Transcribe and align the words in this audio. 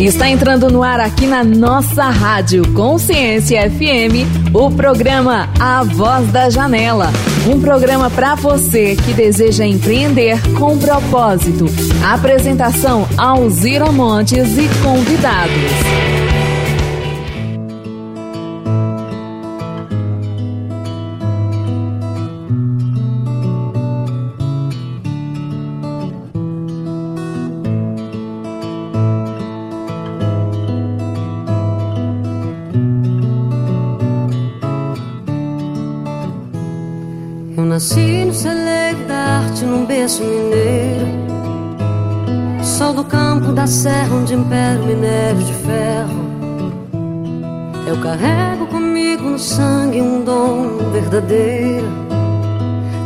Está 0.00 0.28
entrando 0.28 0.70
no 0.70 0.84
ar 0.84 1.00
aqui 1.00 1.26
na 1.26 1.42
nossa 1.42 2.04
rádio 2.04 2.72
Consciência 2.72 3.68
FM, 3.68 4.54
o 4.54 4.70
programa 4.70 5.48
A 5.58 5.82
Voz 5.82 6.30
da 6.30 6.48
Janela. 6.48 7.10
Um 7.48 7.60
programa 7.60 8.08
para 8.08 8.36
você 8.36 8.94
que 8.94 9.12
deseja 9.12 9.66
empreender 9.66 10.38
com 10.56 10.78
propósito. 10.78 11.64
Apresentação 12.04 13.08
Alzira 13.18 13.90
Montes 13.90 14.56
e 14.56 14.68
convidados. 14.84 16.37
Nasci 37.78 38.24
no 38.24 38.34
celeiro 38.34 39.06
da 39.06 39.14
arte 39.14 39.64
num 39.64 39.86
berço 39.86 40.24
mineiro. 40.24 41.06
Sol 42.60 42.92
do 42.92 43.04
campo 43.04 43.52
da 43.52 43.68
serra 43.68 44.16
onde 44.16 44.34
impera 44.34 44.82
o 44.82 44.84
minério 44.84 45.40
de 45.40 45.52
ferro. 45.52 46.28
Eu 47.86 47.96
carrego 47.98 48.66
comigo 48.66 49.22
no 49.30 49.38
sangue 49.38 50.02
um 50.02 50.24
dom 50.24 50.90
verdadeiro 50.90 51.86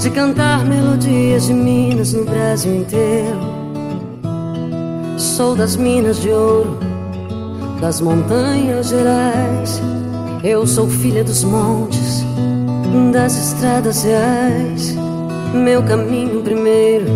De 0.01 0.09
cantar 0.09 0.65
melodias 0.65 1.49
de 1.49 1.52
Minas 1.52 2.15
no 2.15 2.25
Brasil 2.25 2.75
inteiro. 2.75 3.41
Sou 5.19 5.55
das 5.55 5.77
minas 5.77 6.19
de 6.23 6.30
ouro, 6.30 6.79
das 7.79 8.01
montanhas 8.01 8.89
gerais. 8.89 9.83
Eu 10.43 10.66
sou 10.66 10.89
filha 10.89 11.23
dos 11.23 11.45
montes 11.45 12.02
das 13.10 13.37
estradas 13.37 14.02
reais. 14.04 14.95
Meu 15.54 15.82
caminho 15.82 16.43
primeiro, 16.43 17.07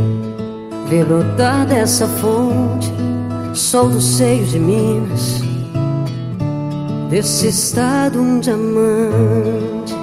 ver 0.89 1.05
brotar 1.05 1.67
dessa 1.67 2.07
fonte. 2.07 2.93
Sou 3.55 3.89
do 3.89 4.01
seio 4.01 4.45
de 4.45 4.59
Minas, 4.59 5.41
desse 7.11 7.49
estado 7.49 8.21
um 8.21 8.41
diamante. 8.41 9.95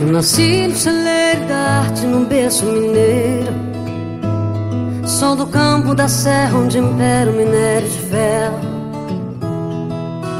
Eu 0.00 0.08
nasci 0.12 0.66
no 0.66 0.74
celeiro 0.74 1.46
da 1.46 1.56
arte, 1.56 2.04
num 2.04 2.24
berço 2.24 2.66
mineiro 2.66 3.71
Sol 5.22 5.36
do 5.36 5.46
campo 5.46 5.94
da 5.94 6.08
serra 6.08 6.58
onde 6.58 6.78
impera 6.78 7.30
o 7.30 7.32
minério 7.32 7.88
de 7.88 7.96
ferro. 7.96 8.58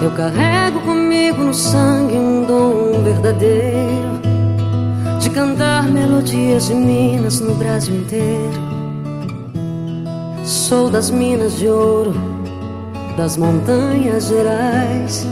Eu 0.03 0.11
carrego 0.11 0.81
comigo 0.81 1.45
no 1.45 1.55
sangue 1.55 2.17
um 2.17 2.45
dom 2.45 3.01
verdadeiro 3.05 4.21
De 5.21 5.31
cantar 5.31 5.85
melodias 5.85 6.67
de 6.67 6.75
Minas 6.75 7.39
no 7.39 7.55
Brasil 7.55 7.95
inteiro. 7.95 8.61
Sou 10.45 10.91
das 10.91 11.11
minas 11.13 11.57
de 11.57 11.69
ouro, 11.69 12.15
das 13.17 13.37
montanhas 13.37 14.27
gerais. 14.27 15.25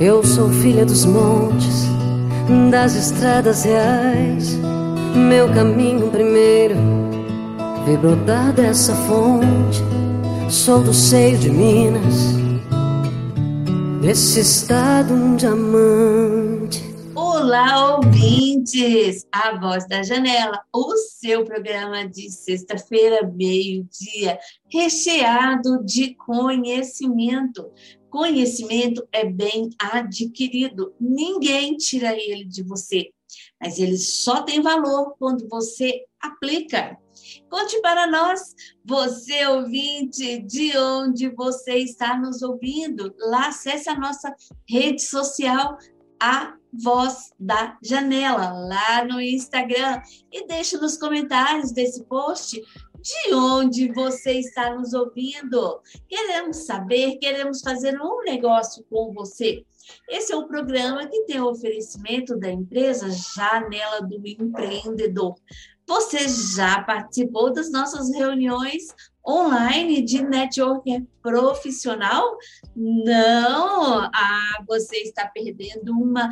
Eu 0.00 0.24
sou 0.24 0.48
filha 0.48 0.86
dos 0.86 1.04
montes, 1.04 1.84
das 2.70 2.94
estradas 2.94 3.62
reais. 3.64 4.58
Meu 5.14 5.52
caminho 5.52 6.08
primeiro 6.08 6.95
Vi 7.86 7.96
brotar 7.96 8.52
dessa 8.52 8.92
fonte, 9.06 9.78
sou 10.50 10.82
do 10.82 10.92
seio 10.92 11.38
de 11.38 11.48
Minas, 11.48 12.34
desse 14.02 14.40
estado 14.40 15.14
um 15.14 15.36
diamante. 15.36 16.82
Olá, 17.14 17.94
ouvintes! 17.94 19.24
A 19.30 19.56
Voz 19.60 19.86
da 19.86 20.02
Janela, 20.02 20.60
o 20.74 20.96
seu 20.96 21.44
programa 21.44 22.08
de 22.08 22.28
sexta-feira, 22.28 23.24
meio-dia, 23.32 24.36
recheado 24.68 25.84
de 25.84 26.12
conhecimento. 26.16 27.70
Conhecimento 28.10 29.06
é 29.12 29.24
bem 29.24 29.70
adquirido, 29.80 30.92
ninguém 31.00 31.76
tira 31.76 32.12
ele 32.14 32.44
de 32.44 32.64
você, 32.64 33.10
mas 33.66 33.80
ele 33.80 33.98
só 33.98 34.42
tem 34.42 34.62
valor 34.62 35.16
quando 35.18 35.48
você 35.48 36.04
aplica. 36.20 36.96
Conte 37.50 37.80
para 37.80 38.06
nós, 38.06 38.54
você 38.84 39.44
ouvinte, 39.48 40.38
de 40.42 40.78
onde 40.78 41.28
você 41.30 41.78
está 41.78 42.16
nos 42.16 42.42
ouvindo. 42.42 43.12
Lá 43.18 43.48
acesse 43.48 43.90
a 43.90 43.98
nossa 43.98 44.32
rede 44.68 45.02
social, 45.02 45.76
a 46.22 46.54
Voz 46.72 47.32
da 47.40 47.76
Janela, 47.82 48.52
lá 48.52 49.04
no 49.04 49.20
Instagram. 49.20 50.00
E 50.30 50.46
deixe 50.46 50.76
nos 50.76 50.96
comentários 50.96 51.72
desse 51.72 52.04
post 52.04 52.62
de 53.06 53.34
onde 53.34 53.92
você 53.92 54.32
está 54.32 54.74
nos 54.74 54.92
ouvindo. 54.92 55.80
Queremos 56.08 56.66
saber, 56.66 57.18
queremos 57.18 57.60
fazer 57.60 57.96
um 58.00 58.24
negócio 58.24 58.84
com 58.90 59.12
você. 59.12 59.64
Esse 60.08 60.32
é 60.32 60.36
o 60.36 60.48
programa 60.48 61.06
que 61.06 61.24
tem 61.24 61.40
o 61.40 61.48
oferecimento 61.48 62.36
da 62.36 62.50
empresa 62.50 63.08
Janela 63.08 64.02
do 64.02 64.20
Empreendedor. 64.26 65.36
Você 65.86 66.26
já 66.56 66.82
participou 66.82 67.52
das 67.52 67.70
nossas 67.70 68.12
reuniões 68.12 68.88
online 69.24 70.02
de 70.02 70.20
networking 70.20 71.06
profissional? 71.22 72.36
Não! 72.74 74.10
Ah, 74.12 74.64
você 74.66 74.96
está 74.96 75.28
perdendo 75.28 75.92
uma 75.92 76.28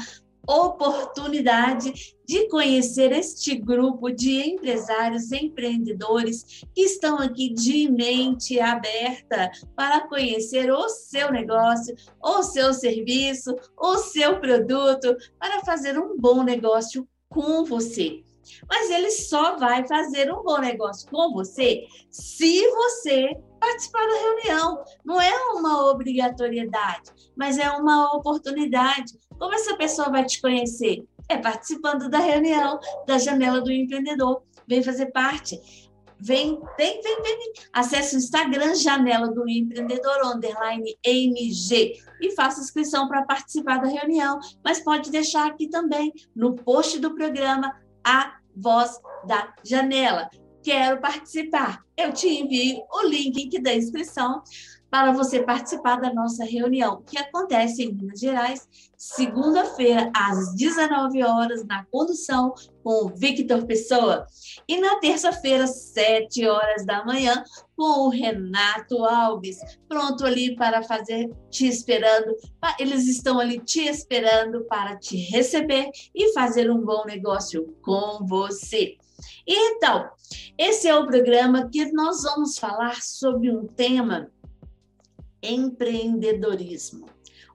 oportunidade 0.46 2.14
de 2.26 2.48
conhecer 2.48 3.12
este 3.12 3.54
grupo 3.54 4.10
de 4.10 4.40
empresários 4.50 5.30
empreendedores 5.32 6.64
que 6.74 6.82
estão 6.82 7.18
aqui 7.18 7.52
de 7.52 7.90
mente 7.90 8.58
aberta 8.60 9.50
para 9.76 10.08
conhecer 10.08 10.72
o 10.72 10.88
seu 10.88 11.30
negócio, 11.30 11.94
o 12.22 12.42
seu 12.42 12.72
serviço, 12.72 13.54
o 13.76 13.96
seu 13.98 14.40
produto, 14.40 15.16
para 15.38 15.64
fazer 15.64 15.98
um 15.98 16.16
bom 16.18 16.42
negócio 16.42 17.06
com 17.28 17.64
você. 17.64 18.22
Mas 18.68 18.90
ele 18.90 19.10
só 19.10 19.56
vai 19.56 19.86
fazer 19.86 20.32
um 20.32 20.42
bom 20.42 20.58
negócio 20.58 21.08
com 21.10 21.32
você 21.32 21.86
se 22.10 22.66
você 22.70 23.36
participar 23.64 24.06
da 24.06 24.18
reunião. 24.18 24.84
Não 25.04 25.20
é 25.20 25.34
uma 25.52 25.90
obrigatoriedade, 25.90 27.10
mas 27.36 27.58
é 27.58 27.70
uma 27.70 28.14
oportunidade. 28.14 29.18
Como 29.38 29.54
essa 29.54 29.76
pessoa 29.76 30.10
vai 30.10 30.24
te 30.24 30.40
conhecer? 30.40 31.04
É 31.28 31.38
participando 31.38 32.08
da 32.08 32.18
reunião 32.18 32.78
da 33.06 33.18
janela 33.18 33.60
do 33.60 33.72
empreendedor. 33.72 34.42
Vem 34.68 34.82
fazer 34.82 35.06
parte. 35.06 35.58
Vem, 36.20 36.58
vem, 36.78 37.02
vem, 37.02 37.22
vem. 37.22 37.52
Acesse 37.72 38.14
o 38.14 38.18
Instagram 38.18 38.74
Janela 38.76 39.28
do 39.28 39.46
Empreendedor, 39.48 40.24
underline 40.24 40.96
MG, 41.04 42.00
e 42.20 42.30
faça 42.34 42.60
inscrição 42.60 43.08
para 43.08 43.24
participar 43.24 43.78
da 43.78 43.88
reunião. 43.88 44.38
Mas 44.64 44.80
pode 44.80 45.10
deixar 45.10 45.46
aqui 45.46 45.68
também, 45.68 46.12
no 46.34 46.54
post 46.54 46.98
do 46.98 47.14
programa, 47.14 47.76
a 48.02 48.36
voz 48.56 48.98
da 49.26 49.52
janela. 49.62 50.30
Quero 50.64 50.98
participar. 50.98 51.84
Eu 51.94 52.10
te 52.10 52.26
envio 52.26 52.82
o 52.90 53.06
link 53.06 53.60
da 53.60 53.74
inscrição 53.74 54.42
para 54.90 55.12
você 55.12 55.42
participar 55.42 55.96
da 55.96 56.14
nossa 56.14 56.42
reunião, 56.42 57.02
que 57.02 57.18
acontece 57.18 57.82
em 57.82 57.92
Minas 57.92 58.18
Gerais, 58.18 58.66
segunda-feira, 58.96 60.10
às 60.16 60.54
19 60.54 61.22
horas, 61.22 61.66
na 61.66 61.84
condução 61.84 62.54
com 62.82 63.04
o 63.04 63.08
Victor 63.08 63.66
Pessoa. 63.66 64.26
E 64.66 64.80
na 64.80 64.96
terça-feira, 65.00 65.66
7 65.66 66.46
horas 66.46 66.86
da 66.86 67.04
manhã, 67.04 67.44
com 67.76 68.06
o 68.06 68.08
Renato 68.08 69.04
Alves, 69.04 69.58
pronto 69.86 70.24
ali 70.24 70.56
para 70.56 70.82
fazer, 70.82 71.28
te 71.50 71.66
esperando. 71.66 72.34
Eles 72.78 73.06
estão 73.06 73.38
ali 73.38 73.58
te 73.58 73.80
esperando 73.80 74.64
para 74.64 74.96
te 74.96 75.16
receber 75.16 75.90
e 76.14 76.32
fazer 76.32 76.70
um 76.70 76.80
bom 76.80 77.04
negócio 77.04 77.76
com 77.82 78.24
você. 78.24 78.96
Então, 79.46 80.10
esse 80.56 80.88
é 80.88 80.94
o 80.94 81.06
programa 81.06 81.68
que 81.68 81.92
nós 81.92 82.22
vamos 82.22 82.58
falar 82.58 83.02
sobre 83.02 83.50
um 83.50 83.66
tema 83.66 84.30
empreendedorismo. 85.42 87.13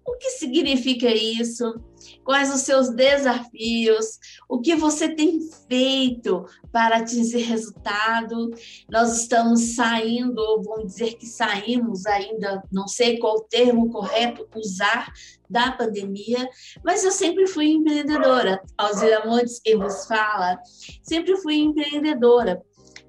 O 0.10 0.18
que 0.18 0.32
significa 0.32 1.08
isso? 1.08 1.80
Quais 2.24 2.52
os 2.52 2.62
seus 2.62 2.90
desafios? 2.90 4.18
O 4.50 4.60
que 4.60 4.76
você 4.76 5.08
tem 5.08 5.40
feito 5.68 6.46
para 6.72 6.98
atingir 6.98 7.44
resultado? 7.44 8.50
Nós 8.90 9.22
estamos 9.22 9.76
saindo, 9.76 10.40
ou 10.40 10.64
vamos 10.64 10.88
dizer 10.88 11.14
que 11.14 11.28
saímos 11.28 12.08
ainda, 12.08 12.64
não 12.72 12.88
sei 12.88 13.20
qual 13.20 13.36
o 13.36 13.44
termo 13.44 13.92
correto 13.92 14.48
usar, 14.56 15.14
da 15.48 15.72
pandemia, 15.72 16.48
mas 16.84 17.04
eu 17.04 17.12
sempre 17.12 17.48
fui 17.48 17.68
empreendedora. 17.68 18.62
Alzira 18.78 19.26
Montes, 19.26 19.60
quem 19.60 19.78
vos 19.78 20.06
fala, 20.08 20.60
sempre 21.04 21.38
fui 21.38 21.56
empreendedora. 21.56 22.62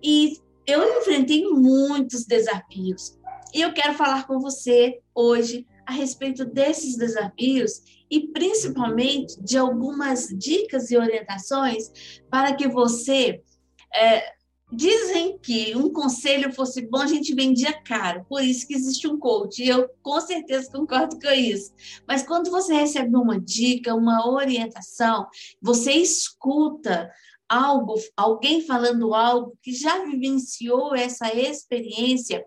E 0.03 0.39
eu 0.67 0.99
enfrentei 0.99 1.45
muitos 1.45 2.25
desafios. 2.27 3.19
E 3.55 3.63
eu 3.63 3.73
quero 3.73 3.95
falar 3.95 4.27
com 4.27 4.39
você 4.39 5.01
hoje 5.15 5.67
a 5.91 5.93
respeito 5.93 6.45
desses 6.45 6.97
desafios 6.97 7.83
e 8.09 8.29
principalmente 8.29 9.41
de 9.43 9.59
algumas 9.59 10.29
dicas 10.29 10.91
e 10.91 10.97
orientações 10.97 11.91
para 12.31 12.55
que 12.55 12.69
você. 12.69 13.43
É, 13.93 14.41
dizem 14.73 15.37
que 15.39 15.75
um 15.75 15.93
conselho 15.93 16.53
fosse 16.53 16.83
bom, 16.83 16.99
a 16.99 17.07
gente 17.09 17.35
vendia 17.35 17.73
caro, 17.83 18.25
por 18.29 18.41
isso 18.41 18.65
que 18.69 18.75
existe 18.75 19.09
um 19.09 19.19
coach, 19.19 19.61
e 19.61 19.69
eu 19.69 19.91
com 20.01 20.21
certeza 20.21 20.71
concordo 20.71 21.19
com 21.19 21.33
isso. 21.33 21.73
Mas 22.07 22.23
quando 22.23 22.53
você 22.53 22.73
recebe 22.73 23.17
uma 23.17 23.41
dica, 23.41 23.97
uma 23.97 24.31
orientação, 24.31 25.27
você 25.61 25.91
escuta 25.95 27.11
algo, 27.49 27.97
alguém 28.17 28.65
falando 28.65 29.13
algo 29.13 29.59
que 29.61 29.73
já 29.73 30.05
vivenciou 30.05 30.95
essa 30.95 31.35
experiência, 31.35 32.47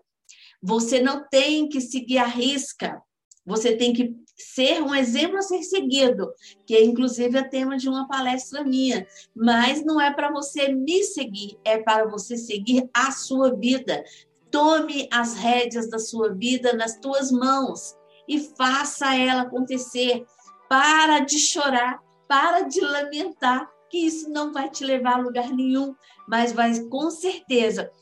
você 0.62 0.98
não 0.98 1.28
tem 1.28 1.68
que 1.68 1.78
seguir 1.78 2.16
a 2.16 2.26
risca, 2.26 3.02
você 3.46 3.76
tem 3.76 3.92
que 3.92 4.14
ser 4.36 4.82
um 4.82 4.94
exemplo 4.94 5.38
a 5.38 5.42
ser 5.42 5.62
seguido, 5.62 6.32
que 6.66 6.74
é 6.74 6.82
inclusive 6.82 7.38
é 7.38 7.42
tema 7.42 7.76
de 7.76 7.88
uma 7.88 8.08
palestra 8.08 8.64
minha. 8.64 9.06
Mas 9.34 9.84
não 9.84 10.00
é 10.00 10.12
para 10.12 10.30
você 10.30 10.68
me 10.72 11.02
seguir, 11.04 11.58
é 11.64 11.78
para 11.78 12.06
você 12.06 12.36
seguir 12.36 12.88
a 12.92 13.10
sua 13.12 13.54
vida. 13.54 14.04
Tome 14.50 15.08
as 15.12 15.34
rédeas 15.34 15.88
da 15.88 15.98
sua 15.98 16.32
vida 16.32 16.72
nas 16.72 16.98
tuas 16.98 17.30
mãos 17.30 17.94
e 18.28 18.40
faça 18.40 19.14
ela 19.14 19.42
acontecer. 19.42 20.24
Para 20.68 21.20
de 21.20 21.38
chorar, 21.38 22.02
para 22.26 22.62
de 22.62 22.80
lamentar, 22.80 23.70
que 23.90 23.98
isso 23.98 24.28
não 24.30 24.52
vai 24.52 24.68
te 24.68 24.84
levar 24.84 25.16
a 25.16 25.22
lugar 25.22 25.50
nenhum, 25.50 25.94
mas 26.26 26.52
vai 26.52 26.80
com 26.84 27.10
certeza 27.10 27.92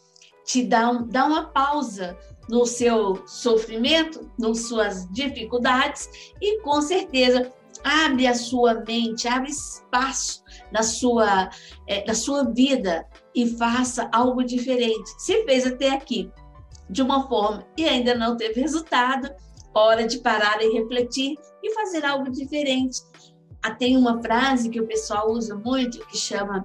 te 0.45 0.63
dar, 0.63 0.91
um, 0.91 1.07
dar 1.07 1.27
uma 1.27 1.49
pausa 1.49 2.17
no 2.49 2.67
seu 2.67 3.27
sofrimento, 3.27 4.31
nas 4.39 4.67
suas 4.67 5.09
dificuldades 5.11 6.09
e 6.41 6.61
com 6.61 6.81
certeza 6.81 7.53
abre 7.85 8.27
a 8.27 8.35
sua 8.35 8.75
mente, 8.75 9.27
abre 9.27 9.51
espaço 9.51 10.43
na 10.71 10.83
sua, 10.83 11.51
é, 11.87 12.05
na 12.07 12.15
sua 12.15 12.45
vida 12.45 13.07
e 13.35 13.47
faça 13.57 14.09
algo 14.13 14.43
diferente. 14.45 15.11
Se 15.19 15.45
fez 15.45 15.67
até 15.67 15.91
aqui 15.91 16.31
de 16.89 17.03
uma 17.03 17.29
forma 17.29 17.67
e 17.77 17.89
ainda 17.89 18.15
não 18.15 18.37
teve 18.37 18.61
resultado, 18.61 19.31
hora 19.75 20.07
de 20.07 20.19
parar 20.19 20.63
e 20.63 20.73
refletir 20.73 21.37
e 21.63 21.73
fazer 21.73 22.05
algo 22.05 22.31
diferente. 22.31 23.01
Ah, 23.63 23.75
tem 23.75 23.97
uma 23.97 24.21
frase 24.21 24.69
que 24.69 24.81
o 24.81 24.87
pessoal 24.87 25.31
usa 25.31 25.55
muito 25.55 26.05
que 26.07 26.19
chama 26.19 26.65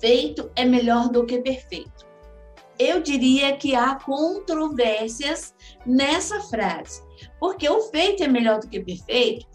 feito 0.00 0.50
é 0.56 0.64
melhor 0.64 1.08
do 1.08 1.24
que 1.24 1.40
perfeito 1.40 1.99
eu 2.80 3.02
diria 3.02 3.56
que 3.56 3.74
há 3.74 3.96
controvérsias 3.96 5.54
nessa 5.84 6.40
frase, 6.40 7.02
porque 7.38 7.68
o 7.68 7.82
feito 7.82 8.22
é 8.22 8.28
melhor 8.28 8.60
do 8.60 8.68
que 8.68 8.80
perfeito 8.80 9.50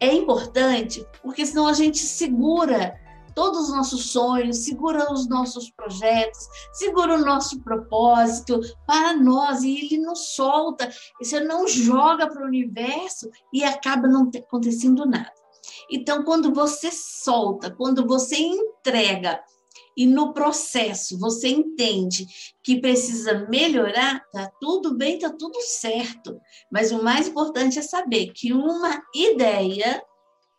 é 0.00 0.12
importante, 0.14 1.06
porque 1.22 1.44
senão 1.44 1.66
a 1.68 1.74
gente 1.74 1.98
segura 1.98 2.98
todos 3.34 3.68
os 3.68 3.70
nossos 3.70 4.10
sonhos, 4.10 4.64
segura 4.64 5.12
os 5.12 5.28
nossos 5.28 5.70
projetos, 5.70 6.48
segura 6.72 7.14
o 7.14 7.24
nosso 7.24 7.60
propósito 7.60 8.60
para 8.86 9.14
nós 9.14 9.62
e 9.62 9.78
ele 9.78 9.98
não 9.98 10.16
solta, 10.16 10.90
você 11.18 11.38
não 11.40 11.68
joga 11.68 12.26
para 12.28 12.42
o 12.42 12.46
universo 12.46 13.30
e 13.52 13.62
acaba 13.62 14.08
não 14.08 14.28
acontecendo 14.34 15.06
nada. 15.06 15.32
Então, 15.90 16.24
quando 16.24 16.52
você 16.52 16.90
solta, 16.90 17.70
quando 17.70 18.06
você 18.06 18.36
entrega 18.36 19.40
e 19.96 20.06
no 20.06 20.32
processo 20.32 21.18
você 21.18 21.48
entende 21.48 22.26
que 22.62 22.80
precisa 22.80 23.46
melhorar, 23.48 24.22
tá 24.32 24.50
tudo 24.60 24.96
bem, 24.96 25.18
tá 25.18 25.30
tudo 25.30 25.60
certo. 25.62 26.40
Mas 26.70 26.92
o 26.92 27.02
mais 27.02 27.28
importante 27.28 27.78
é 27.78 27.82
saber 27.82 28.32
que 28.32 28.52
uma 28.52 29.02
ideia, 29.14 30.02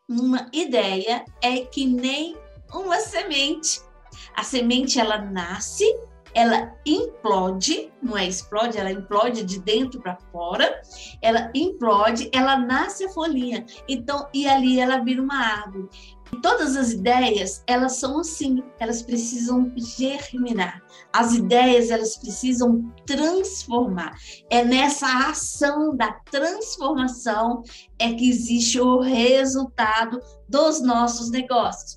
uma 0.09 0.49
ideia 0.53 1.25
é 1.41 1.59
que 1.59 1.85
nem 1.85 2.35
uma 2.73 2.99
semente. 2.99 3.81
A 4.35 4.43
semente 4.43 4.99
ela 4.99 5.17
nasce, 5.17 5.85
ela 6.33 6.73
implode, 6.85 7.91
não 8.01 8.17
é 8.17 8.27
explode, 8.27 8.77
ela 8.77 8.91
implode 8.91 9.43
de 9.43 9.59
dentro 9.59 10.01
para 10.01 10.17
fora, 10.31 10.81
ela 11.21 11.51
implode, 11.53 12.29
ela 12.33 12.57
nasce 12.57 13.05
a 13.05 13.09
folhinha. 13.09 13.65
Então, 13.87 14.27
e 14.33 14.47
ali 14.47 14.79
ela 14.79 14.99
vira 14.99 15.21
uma 15.21 15.35
árvore. 15.35 15.89
Todas 16.41 16.75
as 16.75 16.91
ideias, 16.91 17.63
elas 17.67 17.97
são 17.97 18.19
assim, 18.19 18.63
elas 18.79 19.01
precisam 19.01 19.71
germinar. 19.75 20.81
As 21.13 21.33
ideias, 21.33 21.91
elas 21.91 22.17
precisam 22.17 22.91
transformar. 23.05 24.15
É 24.49 24.63
nessa 24.63 25.29
ação 25.29 25.95
da 25.95 26.13
transformação 26.31 27.63
é 27.99 28.13
que 28.13 28.29
existe 28.29 28.79
o 28.79 28.99
resultado 28.99 30.19
dos 30.47 30.81
nossos 30.81 31.29
negócios. 31.29 31.95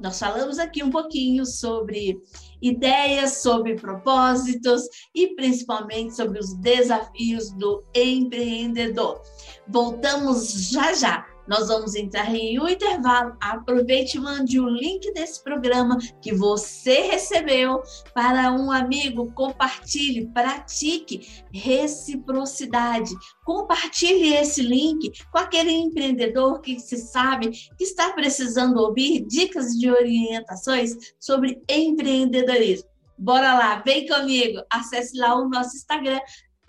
Nós 0.00 0.18
falamos 0.18 0.58
aqui 0.58 0.82
um 0.82 0.90
pouquinho 0.90 1.44
sobre 1.44 2.20
ideias, 2.60 3.42
sobre 3.42 3.76
propósitos 3.76 4.82
e 5.14 5.34
principalmente 5.34 6.16
sobre 6.16 6.40
os 6.40 6.54
desafios 6.54 7.52
do 7.52 7.84
empreendedor. 7.94 9.20
Voltamos 9.68 10.70
já 10.70 10.92
já 10.94 11.31
nós 11.46 11.68
vamos 11.68 11.94
entrar 11.94 12.34
em 12.34 12.58
um 12.58 12.68
intervalo. 12.68 13.36
Aproveite 13.40 14.16
e 14.16 14.20
mande 14.20 14.60
o 14.60 14.68
link 14.68 15.12
desse 15.12 15.42
programa 15.42 15.98
que 16.20 16.32
você 16.32 17.02
recebeu 17.02 17.82
para 18.14 18.52
um 18.52 18.70
amigo. 18.70 19.32
Compartilhe, 19.32 20.28
pratique 20.28 21.44
reciprocidade. 21.52 23.14
Compartilhe 23.44 24.34
esse 24.34 24.62
link 24.62 25.12
com 25.30 25.38
aquele 25.38 25.72
empreendedor 25.72 26.60
que 26.60 26.78
se 26.78 26.96
sabe 26.96 27.50
que 27.76 27.84
está 27.84 28.12
precisando 28.12 28.78
ouvir 28.78 29.24
dicas 29.26 29.78
de 29.78 29.90
orientações 29.90 31.14
sobre 31.18 31.62
empreendedorismo. 31.68 32.92
Bora 33.18 33.54
lá, 33.54 33.82
vem 33.84 34.06
comigo, 34.06 34.62
acesse 34.68 35.16
lá 35.16 35.36
o 35.36 35.48
nosso 35.48 35.76
Instagram, 35.76 36.18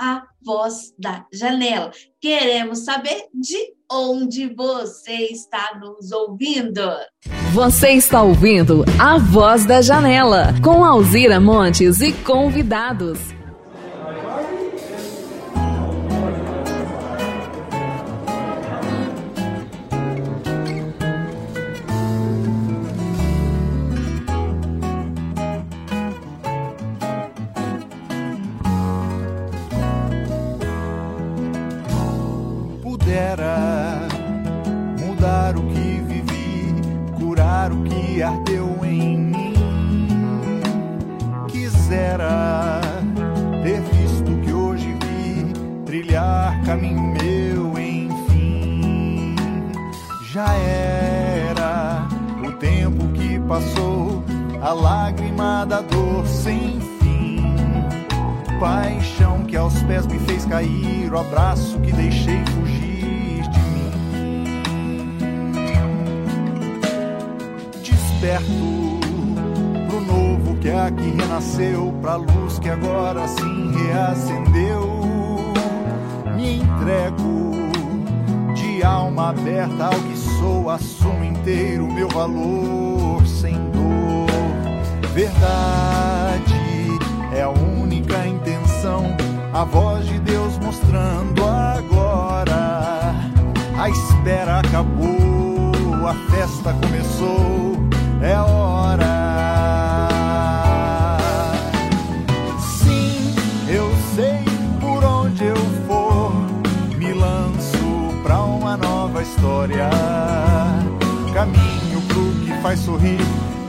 a 0.03 0.23
voz 0.45 0.93
da 0.99 1.25
janela. 1.31 1.91
Queremos 2.19 2.83
saber 2.83 3.23
de 3.33 3.57
onde 3.89 4.53
você 4.53 5.27
está 5.31 5.79
nos 5.79 6.11
ouvindo. 6.11 6.81
Você 7.53 7.91
está 7.91 8.21
ouvindo 8.21 8.83
a 8.99 9.17
voz 9.17 9.65
da 9.65 9.81
janela 9.81 10.53
com 10.61 10.83
Alzira 10.83 11.39
Montes 11.39 12.01
e 12.01 12.11
convidados. 12.11 13.17
Quisera 33.03 34.07
mudar 34.97 35.57
o 35.57 35.63
que 35.63 36.01
vivi, 36.07 36.73
curar 37.19 37.73
o 37.73 37.83
que 37.83 38.23
ardeu 38.23 38.79
em 38.85 39.17
mim. 39.17 39.53
Quisera 41.49 42.79
ter 43.61 43.81
visto 43.81 44.31
o 44.31 44.39
que 44.39 44.53
hoje 44.53 44.97
vi, 45.01 45.51
trilhar 45.85 46.63
caminho 46.63 47.13
meu, 47.21 47.77
enfim. 47.77 49.35
Já 50.31 50.53
era 50.53 52.07
o 52.41 52.53
tempo 52.53 53.05
que 53.09 53.37
passou, 53.41 54.23
a 54.61 54.71
lágrima 54.71 55.65
da 55.65 55.81
dor 55.81 56.25
sem 56.25 56.79
fim 56.79 56.93
paixão 58.61 59.43
que 59.43 59.57
aos 59.57 59.83
pés 59.83 60.07
me 60.07 60.17
fez 60.19 60.45
cair, 60.45 61.11
o 61.11 61.19
abraço 61.19 61.77
que 61.81 61.91
deixei 61.91 62.41
fugir. 62.45 62.62
desperto 68.23 68.99
pro 69.89 69.99
novo 69.99 70.55
que 70.55 70.69
é 70.69 70.79
aqui 70.79 71.11
renasceu, 71.11 71.93
pra 72.01 72.15
luz 72.15 72.57
que 72.57 72.69
agora 72.69 73.27
sim 73.27 73.73
reacendeu. 73.75 75.03
Me 76.33 76.61
entrego 76.61 77.51
de 78.55 78.81
alma 78.81 79.31
aberta 79.31 79.87
ao 79.87 79.99
que 79.99 80.17
sou, 80.17 80.69
assumo 80.69 81.25
inteiro 81.25 81.85
meu 81.91 82.07
valor 82.07 83.27
sem 83.27 83.55
dor. 83.71 85.11
Verdade 85.13 86.53
é 87.33 87.41
a 87.41 87.49
única 87.49 88.25
intenção, 88.25 89.17
a 89.53 89.65
voz 89.65 90.07
de 90.07 90.17
Deus 90.19 90.57
mostrando 90.59 91.43
agora. 91.43 93.13
A 93.77 93.89
espera 93.89 94.59
acabou, 94.59 96.07
a 96.07 96.13
festa 96.31 96.73
começou 96.73 97.73
é 98.23 98.39
hora. 98.39 99.05
Sim, 102.59 103.35
eu 103.67 103.91
sei 104.15 104.43
por 104.79 105.03
onde 105.03 105.43
eu 105.45 105.57
for, 105.87 106.33
me 106.97 107.13
lanço 107.13 107.77
pra 108.23 108.41
uma 108.41 108.77
nova 108.77 109.21
história. 109.21 109.89
Caminho 111.33 112.01
pro 112.07 112.45
que 112.45 112.61
faz 112.61 112.79
sorrir, 112.79 113.19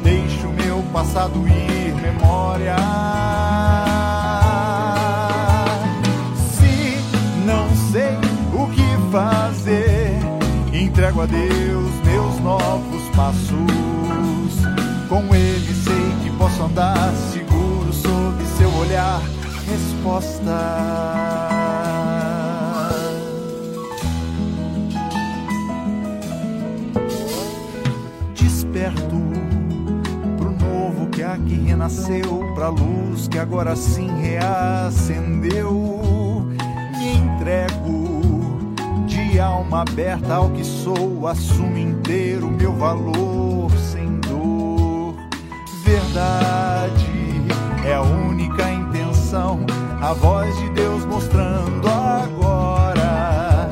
deixo 0.02 0.48
meu 0.48 0.82
passado 0.92 1.46
ir, 1.48 1.94
memória. 2.00 2.76
Entrego 11.14 11.20
a 11.20 11.26
Deus 11.26 11.92
meus 12.04 12.40
novos 12.40 13.02
passos. 13.14 13.54
Com 15.08 15.34
Ele 15.34 15.74
sei 15.74 16.14
que 16.22 16.30
posso 16.36 16.64
andar 16.64 17.12
seguro 17.32 17.92
sob 17.92 18.44
seu 18.58 18.72
olhar. 18.74 19.22
Resposta. 19.66 20.50
Desperto 28.34 29.22
pro 30.36 30.50
novo 30.50 31.06
que 31.08 31.22
aqui 31.22 31.54
renasceu, 31.64 32.52
pra 32.54 32.68
luz 32.68 33.28
que 33.28 33.38
agora 33.38 33.76
sim 33.76 34.10
reacendeu. 34.20 35.72
Me 36.98 37.16
entrego 37.16 38.03
alma 39.38 39.82
aberta 39.82 40.34
ao 40.34 40.50
que 40.50 40.64
sou, 40.64 41.26
assumo 41.26 41.76
inteiro 41.76 42.50
meu 42.50 42.72
valor 42.72 43.70
sem 43.78 44.20
dor. 44.20 45.14
Verdade 45.82 47.42
é 47.84 47.94
a 47.94 48.02
única 48.02 48.70
intenção, 48.70 49.66
a 50.00 50.12
voz 50.12 50.56
de 50.58 50.70
Deus 50.70 51.04
mostrando 51.04 51.88
agora. 51.88 53.68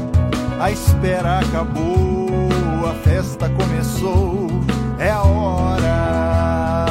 A 0.60 0.70
espera 0.70 1.40
acabou, 1.40 2.88
a 2.90 2.94
festa 3.02 3.48
começou, 3.50 4.48
é 4.98 5.10
a 5.10 5.22
hora. 5.22 6.81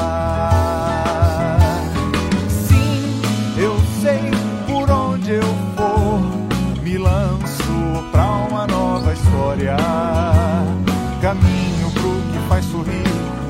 Caminho 11.32 11.88
pro 11.92 12.22
que 12.34 12.40
faz 12.50 12.66
sorrir, 12.66 13.08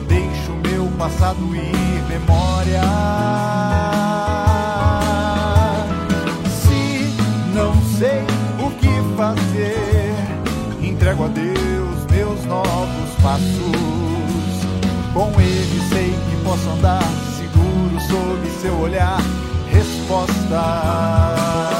deixo 0.07 0.51
meu 0.69 0.85
passado 0.99 1.39
ir, 1.55 2.03
memória. 2.07 2.83
Se 6.61 7.11
não 7.55 7.73
sei 7.97 8.21
o 8.63 8.69
que 8.77 8.93
fazer, 9.17 10.13
entrego 10.79 11.25
a 11.25 11.29
Deus 11.29 12.05
meus 12.11 12.45
novos 12.45 13.09
passos. 13.19 14.61
Com 15.11 15.31
Ele 15.41 15.81
sei 15.89 16.13
que 16.29 16.35
posso 16.43 16.69
andar 16.69 17.01
seguro 17.35 17.99
sob 17.99 18.47
seu 18.61 18.79
olhar. 18.79 19.19
Respostas. 19.71 21.70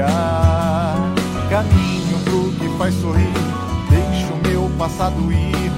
História. 0.00 0.06
Caminho 1.48 2.18
pro 2.24 2.52
que 2.52 2.78
faz 2.78 2.94
sorrir, 2.94 3.32
deixo 3.90 4.34
meu 4.48 4.70
passado 4.78 5.32
ir, 5.32 5.69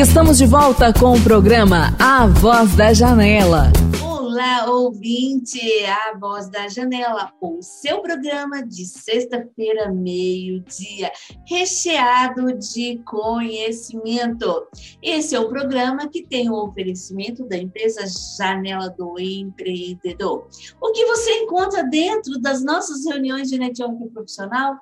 Estamos 0.00 0.38
de 0.38 0.46
volta 0.46 0.94
com 0.94 1.12
o 1.12 1.22
programa 1.22 1.94
A 2.00 2.26
Voz 2.26 2.74
da 2.74 2.90
Janela. 2.94 3.70
Olá, 4.02 4.64
ouvinte, 4.70 5.60
a 5.84 6.16
Voz 6.18 6.48
da 6.48 6.68
Janela, 6.68 7.30
o 7.38 7.60
seu 7.60 8.00
programa 8.00 8.66
de 8.66 8.86
sexta-feira, 8.86 9.92
meio-dia, 9.92 11.12
recheado 11.46 12.58
de 12.58 12.98
conhecimento. 13.04 14.66
Esse 15.02 15.36
é 15.36 15.38
o 15.38 15.50
programa 15.50 16.08
que 16.08 16.26
tem 16.26 16.48
o 16.48 16.54
oferecimento 16.54 17.46
da 17.46 17.58
empresa 17.58 18.00
Janela 18.38 18.88
do 18.88 19.20
Empreendedor. 19.20 20.48
O 20.80 20.92
que 20.92 21.04
você 21.04 21.30
encontra 21.42 21.84
dentro 21.84 22.40
das 22.40 22.64
nossas 22.64 23.04
reuniões 23.04 23.50
de 23.50 23.58
networking 23.58 24.08
profissional? 24.08 24.76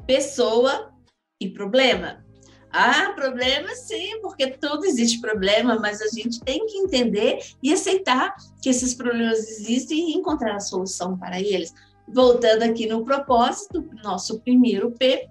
pessoa 0.06 0.94
e 1.40 1.50
problema. 1.50 2.24
Ah, 2.70 3.12
problema 3.14 3.74
sim, 3.74 4.20
porque 4.20 4.48
tudo 4.48 4.84
existe 4.84 5.20
problema, 5.20 5.78
mas 5.78 6.02
a 6.02 6.08
gente 6.08 6.40
tem 6.40 6.66
que 6.66 6.76
entender 6.76 7.38
e 7.62 7.72
aceitar 7.72 8.34
que 8.60 8.68
esses 8.68 8.94
problemas 8.94 9.38
existem 9.38 10.10
e 10.10 10.14
encontrar 10.14 10.56
a 10.56 10.60
solução 10.60 11.16
para 11.16 11.40
eles. 11.40 11.72
Voltando 12.06 12.62
aqui 12.62 12.86
no 12.86 13.04
propósito, 13.04 13.88
nosso 14.02 14.40
primeiro 14.40 14.90
P. 14.92 15.28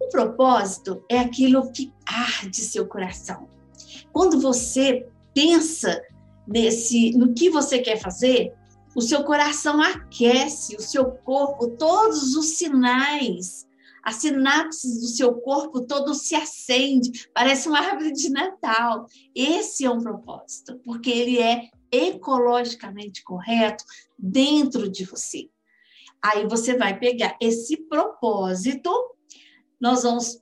O 0.00 0.08
propósito 0.08 1.04
é 1.08 1.18
aquilo 1.18 1.70
que 1.72 1.92
arde 2.06 2.56
seu 2.56 2.86
coração. 2.86 3.48
Quando 4.12 4.40
você 4.40 5.06
pensa 5.34 6.00
nesse, 6.46 7.10
no 7.12 7.32
que 7.34 7.50
você 7.50 7.78
quer 7.80 7.98
fazer, 7.98 8.52
o 8.94 9.00
seu 9.00 9.22
coração 9.24 9.80
aquece, 9.80 10.76
o 10.76 10.80
seu 10.80 11.06
corpo, 11.06 11.68
todos 11.68 12.34
os 12.34 12.56
sinais 12.56 13.68
as 14.02 14.16
sinapses 14.16 15.00
do 15.00 15.06
seu 15.08 15.34
corpo 15.34 15.86
todo 15.86 16.14
se 16.14 16.34
acende, 16.34 17.28
parece 17.34 17.68
uma 17.68 17.78
árvore 17.78 18.12
de 18.12 18.30
Natal. 18.30 19.06
Esse 19.34 19.84
é 19.84 19.90
um 19.90 20.00
propósito, 20.00 20.80
porque 20.84 21.10
ele 21.10 21.38
é 21.38 21.68
ecologicamente 21.90 23.22
correto 23.22 23.84
dentro 24.18 24.88
de 24.88 25.04
você. 25.04 25.48
Aí 26.22 26.46
você 26.46 26.76
vai 26.76 26.98
pegar 26.98 27.36
esse 27.40 27.76
propósito, 27.88 28.90
nós 29.80 30.02
vamos 30.02 30.38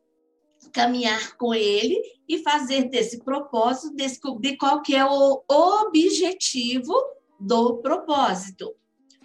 caminhar 0.72 1.36
com 1.36 1.54
ele 1.54 2.00
e 2.28 2.38
fazer 2.42 2.88
desse 2.88 3.18
propósito 3.24 3.94
descobrir 3.94 4.56
qual 4.56 4.82
que 4.82 4.94
é 4.94 5.04
o 5.04 5.42
objetivo 5.48 6.92
do 7.40 7.78
propósito. 7.78 8.74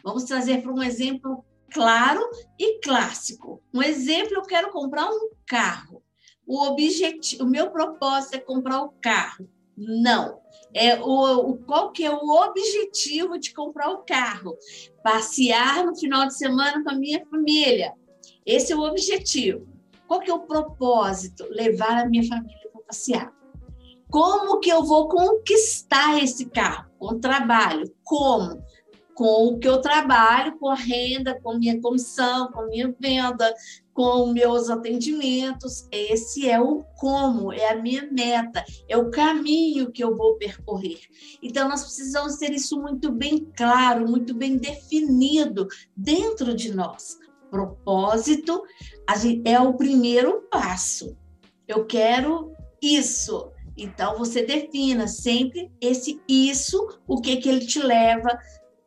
Vamos 0.04 0.24
trazer 0.24 0.62
para 0.62 0.72
um 0.72 0.84
exemplo 0.84 1.44
claro 1.74 2.22
e 2.58 2.80
clássico. 2.80 3.62
Um 3.74 3.82
exemplo, 3.82 4.36
eu 4.36 4.44
quero 4.44 4.72
comprar 4.72 5.10
um 5.10 5.32
carro. 5.46 6.04
O 6.46 6.62
objetivo, 6.68 7.44
o 7.44 7.50
meu 7.50 7.72
propósito 7.72 8.36
é 8.36 8.40
comprar 8.40 8.82
o 8.82 8.86
um 8.86 8.94
carro. 9.02 9.50
Não. 9.76 10.40
É 10.74 11.00
o, 11.02 11.50
o, 11.50 11.58
qual 11.58 11.92
que 11.92 12.06
é 12.06 12.12
o 12.12 12.30
objetivo 12.30 13.40
de 13.40 13.54
comprar 13.54 13.90
o 13.90 14.04
carro? 14.04 14.58
Passear 15.04 15.86
no 15.86 15.96
final 15.96 16.28
de 16.28 16.38
semana 16.38 16.84
com 16.84 16.92
a 16.92 16.96
minha 16.96 17.26
família. 17.26 17.94
Esse 18.46 18.74
é 18.74 18.76
o 18.76 18.82
objetivo. 18.82 19.68
Qual 20.08 20.20
que 20.20 20.30
é 20.30 20.34
o 20.34 20.42
propósito? 20.42 21.46
Levar 21.50 22.04
a 22.04 22.10
minha 22.10 22.28
família 22.28 22.70
para 22.72 22.82
passear. 22.82 23.34
Como 24.10 24.60
que 24.60 24.70
eu 24.70 24.84
vou 24.84 25.08
conquistar 25.08 26.22
esse 26.22 26.46
carro? 26.46 26.92
Com 27.00 27.20
trabalho. 27.20 27.92
Como? 28.04 28.64
Com 29.16 29.48
o 29.48 29.60
que 29.60 29.68
eu 29.68 29.80
trabalho, 29.80 30.58
com 30.58 30.70
a 30.70 30.76
renda, 30.76 31.40
com 31.42 31.58
minha 31.58 31.80
comissão, 31.80 32.52
com 32.52 32.68
minha 32.68 32.94
venda, 33.00 33.54
com 33.94 34.28
meus 34.28 34.70
atendimentos. 34.70 35.88
Esse 35.92 36.50
é 36.50 36.60
o 36.60 36.84
como, 36.98 37.54
é 37.54 37.70
a 37.70 37.82
minha 37.82 38.08
meta, 38.12 38.64
é 38.88 38.98
o 38.98 39.12
caminho 39.12 39.92
que 39.92 40.04
eu 40.04 40.18
vou 40.18 40.36
percorrer. 40.38 41.00
Então, 41.42 41.70
nós 41.70 41.84
precisamos 41.84 42.38
ter 42.38 42.52
isso 42.52 42.80
muito 42.82 43.12
bem 43.12 43.52
claro, 43.56 44.10
muito 44.10 44.34
bem 44.34 44.58
definido 44.58 45.68
dentro 45.96 46.56
de 46.56 46.74
nós. 46.74 47.18
Propósito 47.50 48.64
é 49.46 49.60
o 49.60 49.74
primeiro 49.76 50.42
passo. 50.50 51.16
Eu 51.68 51.86
quero 51.86 52.52
isso. 52.82 53.52
Então, 53.78 54.18
você 54.18 54.44
defina 54.44 55.08
sempre 55.08 55.72
esse 55.82 56.22
isso, 56.28 57.00
o 57.08 57.20
que, 57.22 57.38
que 57.38 57.50
ele 57.50 57.66
te 57.66 57.80
leva 57.80 58.38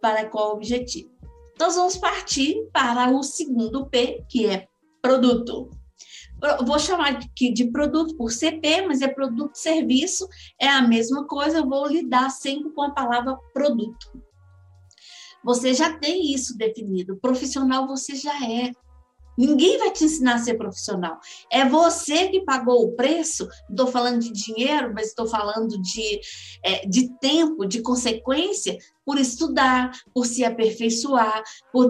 para 0.00 0.28
qual 0.28 0.52
objetivo. 0.52 1.10
Nós 1.58 1.76
vamos 1.76 1.96
partir 1.96 2.68
para 2.72 3.10
o 3.10 3.22
segundo 3.22 3.86
P, 3.86 4.24
que 4.28 4.46
é 4.46 4.68
produto. 5.00 5.70
Vou 6.66 6.78
chamar 6.78 7.12
aqui 7.12 7.50
de 7.50 7.70
produto 7.70 8.14
por 8.16 8.30
CP, 8.30 8.86
mas 8.86 9.00
é 9.00 9.08
produto 9.08 9.56
serviço, 9.56 10.28
é 10.60 10.68
a 10.68 10.82
mesma 10.82 11.26
coisa, 11.26 11.58
eu 11.58 11.68
vou 11.68 11.86
lidar 11.86 12.28
sempre 12.30 12.70
com 12.72 12.82
a 12.82 12.90
palavra 12.90 13.36
produto. 13.54 14.22
Você 15.42 15.72
já 15.72 15.96
tem 15.96 16.34
isso 16.34 16.58
definido, 16.58 17.16
profissional 17.16 17.86
você 17.86 18.14
já 18.14 18.34
é. 18.44 18.72
Ninguém 19.36 19.78
vai 19.78 19.90
te 19.90 20.04
ensinar 20.04 20.34
a 20.34 20.38
ser 20.38 20.54
profissional. 20.54 21.18
É 21.50 21.64
você 21.68 22.28
que 22.28 22.44
pagou 22.44 22.84
o 22.84 22.92
preço. 22.92 23.48
Estou 23.68 23.86
falando 23.86 24.20
de 24.20 24.32
dinheiro, 24.32 24.92
mas 24.94 25.08
estou 25.08 25.26
falando 25.26 25.80
de, 25.80 26.20
é, 26.62 26.86
de 26.86 27.08
tempo, 27.18 27.66
de 27.66 27.82
consequência, 27.82 28.78
por 29.04 29.18
estudar, 29.18 29.92
por 30.12 30.26
se 30.26 30.44
aperfeiçoar, 30.44 31.42
por, 31.72 31.88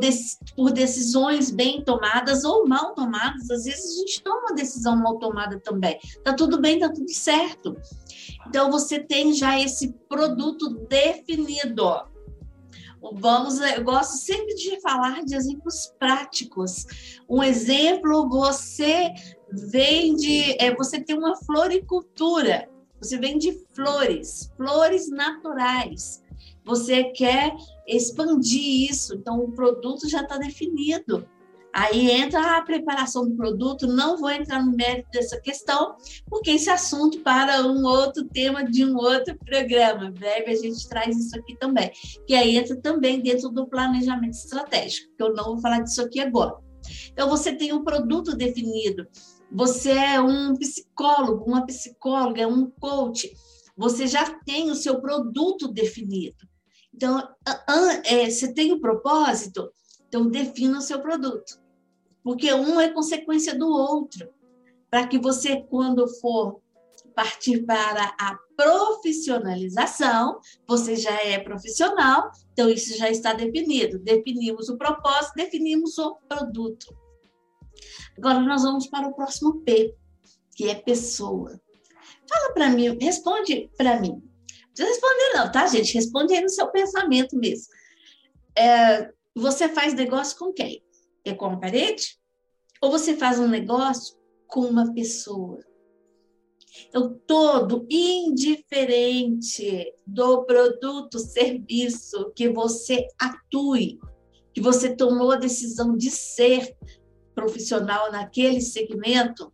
por 0.54 0.70
decisões 0.70 1.50
bem 1.50 1.82
tomadas 1.82 2.44
ou 2.44 2.68
mal 2.68 2.94
tomadas. 2.94 3.50
Às 3.50 3.64
vezes 3.64 3.84
a 3.84 4.00
gente 4.00 4.22
toma 4.22 4.40
uma 4.40 4.54
decisão 4.54 4.96
mal 4.96 5.18
tomada 5.18 5.58
também. 5.60 5.98
Tá 6.22 6.34
tudo 6.34 6.60
bem, 6.60 6.78
tá 6.78 6.90
tudo 6.92 7.10
certo. 7.10 7.76
Então 8.46 8.70
você 8.70 8.98
tem 8.98 9.32
já 9.32 9.58
esse 9.58 9.92
produto 10.08 10.68
definido. 10.88 12.15
Vamos, 13.00 13.60
eu 13.60 13.84
gosto 13.84 14.16
sempre 14.16 14.54
de 14.54 14.80
falar 14.80 15.24
de 15.24 15.34
exemplos 15.34 15.92
práticos. 15.98 16.86
Um 17.28 17.42
exemplo, 17.42 18.28
você 18.28 19.12
vende, 19.50 20.56
é, 20.58 20.74
você 20.74 21.00
tem 21.00 21.16
uma 21.16 21.36
floricultura, 21.36 22.68
você 23.00 23.18
vende 23.18 23.64
flores, 23.74 24.50
flores 24.56 25.08
naturais. 25.08 26.22
Você 26.64 27.04
quer 27.04 27.54
expandir 27.86 28.90
isso, 28.90 29.14
então 29.14 29.38
o 29.38 29.52
produto 29.52 30.08
já 30.08 30.22
está 30.22 30.36
definido. 30.36 31.28
Aí 31.78 32.10
entra 32.10 32.56
a 32.56 32.62
preparação 32.62 33.28
do 33.28 33.36
produto, 33.36 33.86
não 33.86 34.16
vou 34.16 34.30
entrar 34.30 34.64
no 34.64 34.74
mérito 34.74 35.10
dessa 35.10 35.38
questão, 35.38 35.94
porque 36.26 36.52
esse 36.52 36.70
assunto 36.70 37.20
para 37.20 37.66
um 37.66 37.84
outro 37.84 38.24
tema 38.24 38.64
de 38.64 38.82
um 38.82 38.96
outro 38.96 39.38
programa. 39.44 40.10
Breve 40.10 40.52
a 40.52 40.56
gente 40.56 40.88
traz 40.88 41.14
isso 41.14 41.38
aqui 41.38 41.54
também, 41.58 41.92
que 42.26 42.34
aí 42.34 42.56
entra 42.56 42.80
também 42.80 43.20
dentro 43.20 43.50
do 43.50 43.66
planejamento 43.66 44.32
estratégico, 44.32 45.14
que 45.14 45.22
eu 45.22 45.34
não 45.34 45.44
vou 45.44 45.60
falar 45.60 45.80
disso 45.80 46.00
aqui 46.00 46.18
agora. 46.18 46.56
Então 47.12 47.28
você 47.28 47.54
tem 47.54 47.74
um 47.74 47.84
produto 47.84 48.34
definido, 48.34 49.06
você 49.52 49.90
é 49.90 50.18
um 50.18 50.56
psicólogo, 50.56 51.44
uma 51.44 51.66
psicóloga, 51.66 52.48
um 52.48 52.70
coach, 52.70 53.30
você 53.76 54.06
já 54.06 54.24
tem 54.46 54.70
o 54.70 54.74
seu 54.74 54.98
produto 55.02 55.68
definido. 55.68 56.48
Então, 56.94 57.22
é, 58.06 58.30
você 58.30 58.54
tem 58.54 58.72
o 58.72 58.80
propósito, 58.80 59.70
então 60.08 60.26
defina 60.26 60.78
o 60.78 60.80
seu 60.80 61.02
produto 61.02 61.65
porque 62.26 62.52
um 62.52 62.80
é 62.80 62.90
consequência 62.90 63.56
do 63.56 63.68
outro, 63.68 64.28
para 64.90 65.06
que 65.06 65.16
você, 65.16 65.62
quando 65.70 66.08
for 66.20 66.60
partir 67.14 67.62
para 67.64 68.16
a 68.18 68.36
profissionalização, 68.56 70.40
você 70.66 70.96
já 70.96 71.14
é 71.22 71.38
profissional, 71.38 72.32
então 72.52 72.68
isso 72.68 72.98
já 72.98 73.08
está 73.08 73.32
definido. 73.32 74.00
Definimos 74.00 74.68
o 74.68 74.76
propósito, 74.76 75.34
definimos 75.36 75.96
o 75.98 76.16
produto. 76.28 76.92
Agora 78.18 78.40
nós 78.40 78.64
vamos 78.64 78.88
para 78.88 79.06
o 79.06 79.14
próximo 79.14 79.60
P, 79.60 79.94
que 80.56 80.68
é 80.68 80.74
pessoa. 80.74 81.60
Fala 82.28 82.52
para 82.52 82.70
mim, 82.70 82.98
responde 83.00 83.70
para 83.78 84.00
mim. 84.00 84.20
Não 84.76 84.84
responder 84.84 85.32
não, 85.32 85.52
tá, 85.52 85.68
gente? 85.68 85.94
Responde 85.94 86.34
aí 86.34 86.42
no 86.42 86.48
seu 86.48 86.66
pensamento 86.72 87.36
mesmo. 87.36 87.72
É, 88.58 89.12
você 89.32 89.68
faz 89.68 89.94
negócio 89.94 90.36
com 90.36 90.52
quem? 90.52 90.84
É 91.28 91.34
com 91.34 91.46
a 91.46 91.56
parede? 91.56 92.18
Ou 92.80 92.90
você 92.90 93.16
faz 93.16 93.38
um 93.38 93.48
negócio 93.48 94.16
com 94.46 94.60
uma 94.60 94.92
pessoa? 94.92 95.58
Então, 96.88 97.18
todo 97.26 97.86
indiferente 97.90 99.94
do 100.06 100.44
produto, 100.44 101.18
serviço 101.18 102.30
que 102.34 102.50
você 102.50 103.06
atue, 103.18 103.98
que 104.52 104.60
você 104.60 104.94
tomou 104.94 105.32
a 105.32 105.36
decisão 105.36 105.96
de 105.96 106.10
ser 106.10 106.76
profissional 107.34 108.12
naquele 108.12 108.60
segmento, 108.60 109.52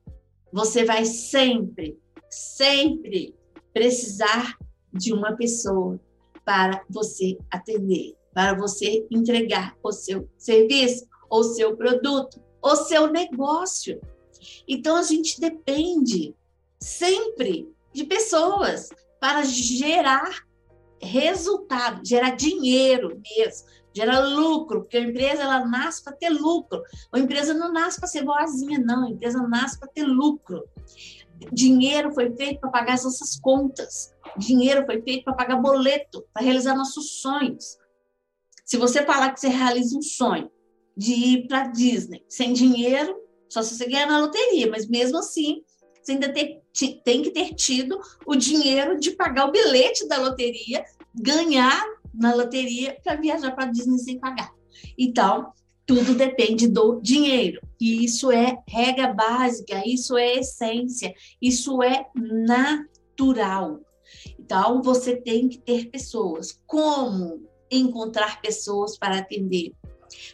você 0.53 0.85
vai 0.85 1.05
sempre, 1.05 1.99
sempre 2.29 3.37
precisar 3.73 4.57
de 4.93 5.13
uma 5.13 5.37
pessoa 5.37 6.01
para 6.45 6.85
você 6.89 7.39
atender, 7.51 8.15
para 8.35 8.57
você 8.57 9.07
entregar 9.11 9.77
o 9.83 9.93
seu 9.93 10.29
serviço, 10.37 11.07
o 11.33 11.43
seu 11.43 11.75
produto, 11.75 12.39
o 12.61 12.77
seu 12.77 13.07
negócio. 13.07 13.99
Então 14.69 14.97
a 14.97 15.03
gente 15.03 15.41
depende 15.41 16.37
sempre 16.79 17.73
de 17.91 18.05
pessoas 18.05 18.91
para 19.19 19.43
gerar 19.43 20.45
resultado, 21.01 22.07
gerar 22.07 22.37
dinheiro 22.37 23.19
mesmo, 23.39 23.67
gerar 23.95 24.21
lucro, 24.21 24.83
porque 24.83 24.99
a 24.99 25.01
empresa 25.01 25.43
ela 25.43 25.65
nasce 25.65 26.05
para 26.05 26.13
ter 26.13 26.29
lucro. 26.29 26.83
A 27.11 27.19
empresa 27.19 27.55
não 27.55 27.73
nasce 27.73 27.99
para 27.99 28.09
ser 28.09 28.25
boazinha, 28.25 28.79
não. 28.79 29.07
A 29.07 29.11
empresa 29.11 29.41
nasce 29.49 29.79
para 29.79 29.89
ter 29.89 30.05
lucro. 30.05 30.69
Dinheiro 31.51 32.13
foi 32.13 32.31
feito 32.37 32.61
para 32.61 32.71
pagar 32.71 32.95
as 32.95 33.05
nossas 33.05 33.41
contas. 33.41 34.13
Dinheiro 34.37 34.85
foi 34.85 35.01
feito 35.01 35.25
para 35.25 35.35
pagar 35.35 35.57
boleto, 35.57 36.25
para 36.33 36.43
realizar 36.43 36.77
nossos 36.77 37.23
sonhos. 37.23 37.79
Se 38.67 38.77
você 38.77 39.05
falar 39.05 39.33
que 39.33 39.41
você 39.41 39.49
realiza 39.49 39.97
um 39.97 40.03
sonho 40.03 40.51
de 40.97 41.13
ir 41.13 41.47
para 41.49 41.69
Disney 41.69 42.25
sem 42.29 42.53
dinheiro, 42.53 43.17
só 43.49 43.63
se 43.63 43.75
você 43.75 43.87
ganhar 43.87 44.07
na 44.07 44.19
loteria, 44.19 44.71
mas 44.71 44.89
mesmo 44.89 45.19
assim, 45.19 45.63
você 46.03 46.13
ainda 46.13 46.33
tem, 46.33 46.61
tem 47.05 47.23
que 47.23 47.31
ter 47.31 47.55
tido 47.55 48.01
o 48.27 48.35
dinheiro 48.35 48.99
de 48.99 49.13
pagar 49.13 49.49
o 49.49 49.53
bilhete 49.53 50.09
da 50.09 50.19
loteria, 50.19 50.85
ganhar 51.15 51.85
na 52.13 52.35
loteria 52.35 52.97
para 53.03 53.17
viajar 53.17 53.53
para 53.53 53.67
Disney 53.71 53.99
sem 53.99 54.19
pagar. 54.19 54.53
Então, 54.99 55.53
tudo 55.87 56.15
depende 56.15 56.69
do 56.69 57.01
dinheiro. 57.01 57.61
E 57.81 58.05
isso 58.05 58.31
é 58.31 58.59
regra 58.69 59.13
básica, 59.13 59.83
isso 59.87 60.17
é 60.17 60.37
essência, 60.39 61.15
isso 61.41 61.83
é 61.83 62.07
natural. 62.15 63.81
Então, 64.39 64.83
você 64.83 65.17
tem 65.17 65.49
que 65.49 65.59
ter 65.59 65.91
pessoas. 65.91 66.59
Como 66.67 67.47
encontrar 67.71 68.41
pessoas 68.41 68.99
para 68.99 69.19
atender? 69.19 69.73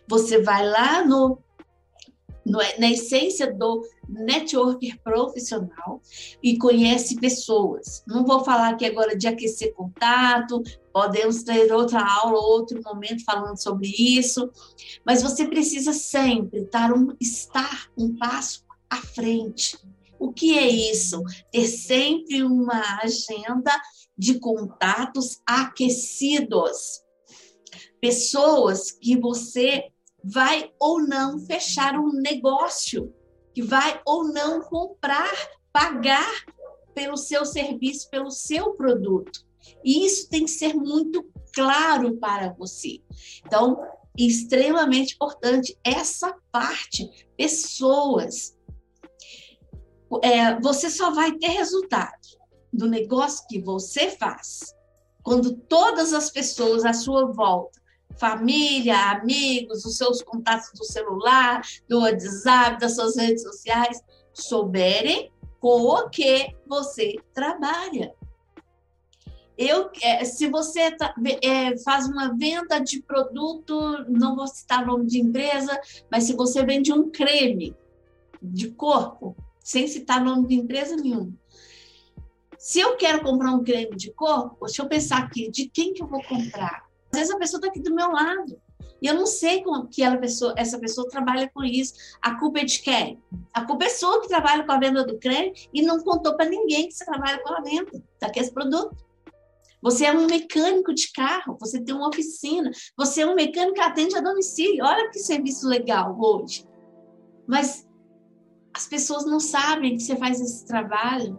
Você 0.06 0.40
vai 0.42 0.66
lá 0.66 1.04
no 1.04 1.38
é, 2.60 2.80
na 2.80 2.90
essência 2.90 3.52
do 3.52 3.86
networker 4.08 4.98
profissional 5.04 6.00
e 6.42 6.56
conhece 6.56 7.20
pessoas. 7.20 8.02
Não 8.06 8.24
vou 8.24 8.42
falar 8.42 8.70
aqui 8.70 8.86
agora 8.86 9.14
de 9.14 9.28
aquecer 9.28 9.74
contato, 9.74 10.62
podemos 10.90 11.42
ter 11.42 11.70
outra 11.70 12.00
aula, 12.00 12.38
outro 12.38 12.80
momento 12.82 13.22
falando 13.22 13.60
sobre 13.60 13.88
isso, 13.88 14.50
mas 15.04 15.22
você 15.22 15.46
precisa 15.46 15.92
sempre 15.92 16.60
estar 16.62 16.90
um, 16.92 17.14
estar 17.20 17.90
um 17.98 18.16
passo 18.16 18.64
à 18.88 18.96
frente. 18.96 19.76
O 20.18 20.32
que 20.32 20.58
é 20.58 20.66
isso? 20.66 21.22
Ter 21.52 21.66
sempre 21.66 22.42
uma 22.42 23.00
agenda 23.02 23.70
de 24.16 24.38
contatos 24.40 25.40
aquecidos. 25.46 27.02
Pessoas 28.00 28.92
que 28.92 29.18
você 29.18 29.90
vai 30.22 30.72
ou 30.78 31.00
não 31.00 31.38
fechar 31.38 31.94
um 31.98 32.12
negócio, 32.12 33.14
que 33.54 33.62
vai 33.62 34.00
ou 34.04 34.24
não 34.24 34.60
comprar, 34.60 35.32
pagar 35.72 36.44
pelo 36.94 37.16
seu 37.16 37.44
serviço, 37.44 38.10
pelo 38.10 38.30
seu 38.30 38.72
produto. 38.74 39.46
E 39.84 40.04
isso 40.04 40.28
tem 40.28 40.44
que 40.44 40.50
ser 40.50 40.74
muito 40.74 41.24
claro 41.54 42.16
para 42.16 42.52
você. 42.52 43.00
Então, 43.44 43.80
extremamente 44.16 45.14
importante 45.14 45.78
essa 45.84 46.34
parte, 46.50 47.08
pessoas. 47.36 48.56
É, 50.22 50.58
você 50.60 50.90
só 50.90 51.12
vai 51.12 51.32
ter 51.32 51.48
resultado 51.48 52.18
do 52.72 52.88
negócio 52.88 53.46
que 53.48 53.60
você 53.60 54.10
faz 54.10 54.74
quando 55.22 55.54
todas 55.54 56.12
as 56.12 56.30
pessoas 56.30 56.84
à 56.84 56.92
sua 56.92 57.30
volta 57.32 57.77
família, 58.18 59.12
amigos, 59.12 59.84
os 59.84 59.96
seus 59.96 60.22
contatos 60.22 60.70
do 60.78 60.84
celular, 60.84 61.62
do 61.88 62.00
WhatsApp, 62.00 62.80
das 62.80 62.94
suas 62.94 63.16
redes 63.16 63.42
sociais, 63.42 64.02
souberem 64.32 65.30
com 65.60 65.82
o 65.82 66.08
que 66.08 66.54
você 66.66 67.16
trabalha. 67.34 68.14
Eu, 69.56 69.90
é, 70.02 70.24
se 70.24 70.46
você 70.48 70.96
é, 71.42 71.76
faz 71.78 72.06
uma 72.06 72.36
venda 72.36 72.78
de 72.78 73.02
produto, 73.02 74.04
não 74.08 74.36
vou 74.36 74.46
citar 74.46 74.86
nome 74.86 75.06
de 75.06 75.18
empresa, 75.18 75.78
mas 76.08 76.24
se 76.24 76.34
você 76.34 76.64
vende 76.64 76.92
um 76.92 77.10
creme 77.10 77.74
de 78.40 78.70
corpo, 78.70 79.36
sem 79.58 79.88
citar 79.88 80.24
nome 80.24 80.46
de 80.46 80.54
empresa 80.54 80.94
nenhuma, 80.94 81.32
se 82.56 82.78
eu 82.78 82.96
quero 82.96 83.22
comprar 83.22 83.52
um 83.52 83.64
creme 83.64 83.96
de 83.96 84.12
corpo, 84.12 84.66
deixa 84.66 84.82
eu 84.82 84.88
pensar 84.88 85.18
aqui, 85.18 85.50
de 85.50 85.68
quem 85.68 85.92
que 85.92 86.02
eu 86.02 86.06
vou 86.06 86.22
comprar? 86.22 86.87
Vezes 87.18 87.34
a 87.34 87.38
pessoa 87.38 87.58
está 87.58 87.68
aqui 87.68 87.80
do 87.80 87.94
meu 87.94 88.10
lado. 88.10 88.60
E 89.00 89.06
eu 89.06 89.14
não 89.14 89.26
sei 89.26 89.62
como 89.62 89.88
que 89.88 90.02
ela, 90.02 90.16
pessoa, 90.16 90.54
essa 90.56 90.78
pessoa 90.78 91.08
trabalha 91.08 91.50
com 91.52 91.62
isso. 91.64 91.94
A 92.20 92.38
culpa 92.38 92.60
é 92.60 92.64
de 92.64 92.80
quem? 92.80 93.22
A 93.52 93.64
culpa 93.64 93.84
é 93.84 93.88
sua 93.88 94.20
que 94.20 94.28
trabalha 94.28 94.64
com 94.64 94.72
a 94.72 94.78
venda 94.78 95.04
do 95.04 95.18
creme 95.18 95.52
e 95.72 95.82
não 95.82 96.00
contou 96.00 96.36
para 96.36 96.48
ninguém 96.48 96.88
que 96.88 96.94
você 96.94 97.04
trabalha 97.04 97.40
com 97.42 97.52
a 97.52 97.60
venda 97.60 98.02
daquele 98.20 98.50
produto. 98.50 98.96
Você 99.80 100.06
é 100.06 100.12
um 100.12 100.26
mecânico 100.26 100.92
de 100.92 101.12
carro, 101.12 101.56
você 101.60 101.80
tem 101.80 101.94
uma 101.94 102.08
oficina, 102.08 102.72
você 102.96 103.20
é 103.20 103.26
um 103.26 103.36
mecânico 103.36 103.74
que 103.74 103.80
atende 103.80 104.16
a 104.16 104.20
domicílio. 104.20 104.84
Olha 104.84 105.08
que 105.10 105.20
serviço 105.20 105.68
legal 105.68 106.18
hoje. 106.20 106.64
Mas 107.46 107.86
as 108.74 108.88
pessoas 108.88 109.24
não 109.24 109.38
sabem 109.38 109.96
que 109.96 110.02
você 110.02 110.16
faz 110.16 110.40
esse 110.40 110.66
trabalho. 110.66 111.38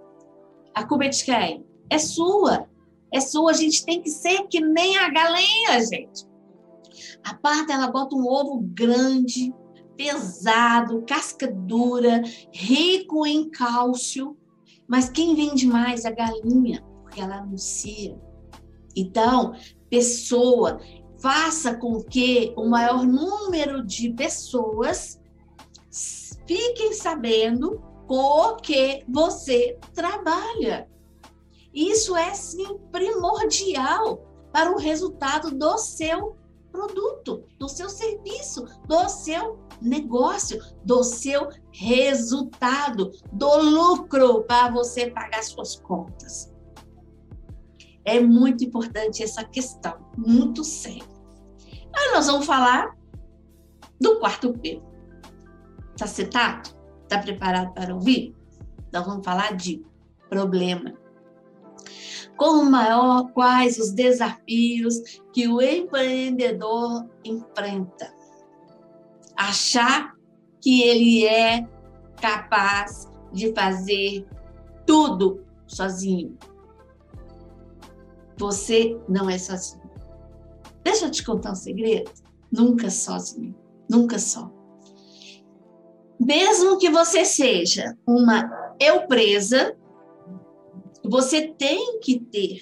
A 0.73 0.85
culpa 0.85 1.05
é 1.05 1.09
de 1.09 1.23
quem? 1.23 1.65
É 1.89 1.97
sua 1.97 2.68
é 3.11 3.19
sua, 3.19 3.51
a 3.51 3.53
gente 3.53 3.85
tem 3.85 4.01
que 4.01 4.09
ser 4.09 4.47
que 4.47 4.59
nem 4.59 4.97
a 4.97 5.09
galinha, 5.09 5.85
gente. 5.85 6.27
A 7.23 7.33
pata, 7.33 7.73
ela 7.73 7.91
bota 7.91 8.15
um 8.15 8.25
ovo 8.25 8.61
grande, 8.61 9.53
pesado, 9.95 11.03
casca 11.05 11.51
dura, 11.51 12.21
rico 12.53 13.25
em 13.25 13.49
cálcio, 13.49 14.37
mas 14.87 15.09
quem 15.09 15.35
vende 15.35 15.67
mais 15.67 16.05
a 16.05 16.11
galinha, 16.11 16.83
porque 17.03 17.21
ela 17.21 17.37
anuncia. 17.37 18.17
Então, 18.95 19.53
pessoa, 19.89 20.79
faça 21.19 21.75
com 21.75 22.01
que 22.03 22.53
o 22.55 22.67
maior 22.67 23.05
número 23.05 23.85
de 23.85 24.11
pessoas 24.13 25.19
fiquem 26.47 26.93
sabendo 26.93 27.81
com 28.07 28.15
o 28.15 28.55
que 28.55 29.03
você 29.07 29.77
trabalha. 29.93 30.88
Isso 31.79 32.13
é 32.13 32.33
sim 32.33 32.77
primordial 32.91 34.17
para 34.51 34.69
o 34.69 34.77
resultado 34.77 35.49
do 35.49 35.77
seu 35.77 36.35
produto, 36.73 37.45
do 37.57 37.69
seu 37.69 37.87
serviço, 37.89 38.65
do 38.85 39.07
seu 39.07 39.57
negócio, 39.81 40.59
do 40.83 41.01
seu 41.05 41.47
resultado, 41.71 43.13
do 43.31 43.61
lucro 43.61 44.43
para 44.43 44.69
você 44.69 45.09
pagar 45.09 45.41
suas 45.41 45.77
contas. 45.77 46.53
É 48.03 48.19
muito 48.19 48.65
importante 48.65 49.23
essa 49.23 49.45
questão, 49.45 50.05
muito 50.17 50.65
séria. 50.65 51.07
Aí 51.95 52.11
nós 52.13 52.27
vamos 52.27 52.45
falar 52.45 52.93
do 54.01 54.19
quarto 54.19 54.51
P. 54.51 54.83
Está 55.91 56.07
citado? 56.07 56.71
Está 57.03 57.19
preparado 57.19 57.73
para 57.73 57.95
ouvir? 57.95 58.35
Nós 58.91 59.05
vamos 59.05 59.23
falar 59.23 59.55
de 59.55 59.81
problema 60.29 60.93
com 62.39 62.63
maior 62.63 63.29
quais 63.33 63.77
os 63.77 63.91
desafios 63.91 64.95
que 65.33 65.49
o 65.49 65.61
empreendedor 65.61 67.05
enfrenta. 67.23 68.13
Achar 69.35 70.15
que 70.61 70.81
ele 70.81 71.25
é 71.27 71.67
capaz 72.21 73.11
de 73.33 73.53
fazer 73.53 74.25
tudo 74.87 75.45
sozinho. 75.67 76.37
Você 78.37 78.97
não 79.09 79.29
é 79.29 79.37
sozinho. 79.37 79.89
Deixa 80.81 81.07
eu 81.07 81.11
te 81.11 81.25
contar 81.25 81.51
um 81.51 81.55
segredo. 81.55 82.09
Nunca 82.49 82.89
sozinho. 82.89 83.53
Nunca 83.89 84.17
só. 84.17 84.49
Mesmo 86.17 86.77
que 86.77 86.89
você 86.89 87.25
seja 87.25 87.97
uma 88.07 88.49
eu 88.79 89.07
presa, 89.07 89.77
você 91.09 91.47
tem 91.47 91.99
que 91.99 92.19
ter. 92.19 92.61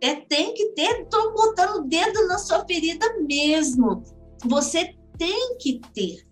É, 0.00 0.16
tem 0.16 0.52
que 0.54 0.70
ter, 0.70 1.02
estou 1.02 1.32
botando 1.32 1.76
o 1.76 1.88
dedo 1.88 2.26
na 2.26 2.38
sua 2.38 2.64
ferida 2.64 3.06
mesmo. 3.20 4.02
Você 4.44 4.96
tem 5.16 5.56
que 5.58 5.80
ter 5.94 6.26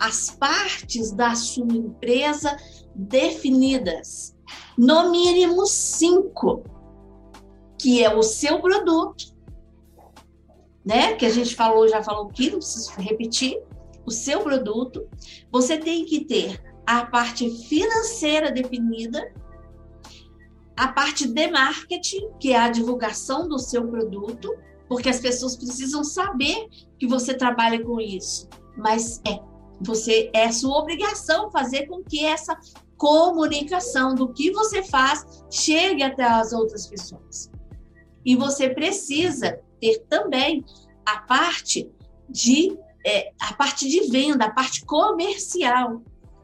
as 0.00 0.30
partes 0.30 1.12
da 1.12 1.34
sua 1.34 1.72
empresa 1.72 2.56
definidas. 2.94 4.34
no 4.78 5.10
mínimo 5.10 5.66
cinco, 5.66 6.62
que 7.78 8.04
é 8.04 8.14
o 8.14 8.22
seu 8.22 8.60
produto, 8.60 9.34
né? 10.84 11.14
Que 11.14 11.26
a 11.26 11.30
gente 11.30 11.54
falou, 11.54 11.88
já 11.88 12.02
falou 12.02 12.28
aqui, 12.28 12.50
não 12.50 12.58
preciso 12.58 12.92
repetir. 12.98 13.60
O 14.04 14.10
seu 14.10 14.40
produto, 14.40 15.08
você 15.50 15.78
tem 15.78 16.04
que 16.04 16.24
ter 16.24 16.62
a 16.86 17.06
parte 17.06 17.50
financeira 17.50 18.52
definida, 18.52 19.32
a 20.76 20.88
parte 20.88 21.26
de 21.26 21.50
marketing, 21.50 22.28
que 22.38 22.52
é 22.52 22.58
a 22.58 22.68
divulgação 22.68 23.48
do 23.48 23.58
seu 23.58 23.86
produto, 23.88 24.54
porque 24.88 25.08
as 25.08 25.20
pessoas 25.20 25.56
precisam 25.56 26.04
saber 26.04 26.68
que 26.98 27.06
você 27.06 27.34
trabalha 27.34 27.82
com 27.82 28.00
isso. 28.00 28.48
Mas 28.76 29.20
é 29.26 29.40
você 29.80 30.30
é 30.32 30.50
sua 30.50 30.78
obrigação 30.78 31.50
fazer 31.50 31.86
com 31.86 32.02
que 32.02 32.24
essa 32.24 32.58
comunicação 32.96 34.14
do 34.14 34.32
que 34.32 34.50
você 34.50 34.82
faz 34.82 35.44
chegue 35.50 36.02
até 36.02 36.24
as 36.24 36.52
outras 36.52 36.86
pessoas. 36.86 37.50
E 38.24 38.34
você 38.34 38.70
precisa 38.70 39.60
ter 39.80 39.98
também 40.08 40.64
a 41.04 41.18
parte 41.18 41.90
de 42.28 42.76
é, 43.06 43.32
a 43.40 43.54
parte 43.54 43.88
de 43.88 44.08
venda, 44.08 44.46
a 44.46 44.50
parte 44.50 44.84
comercial. 44.84 46.02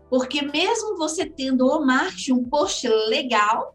Porque 0.08 0.42
mesmo 0.42 0.96
você 0.96 1.26
tendo 1.26 1.66
o 1.66 1.84
marketing, 1.84 2.32
um 2.34 2.44
post 2.44 2.86
legal, 2.86 3.74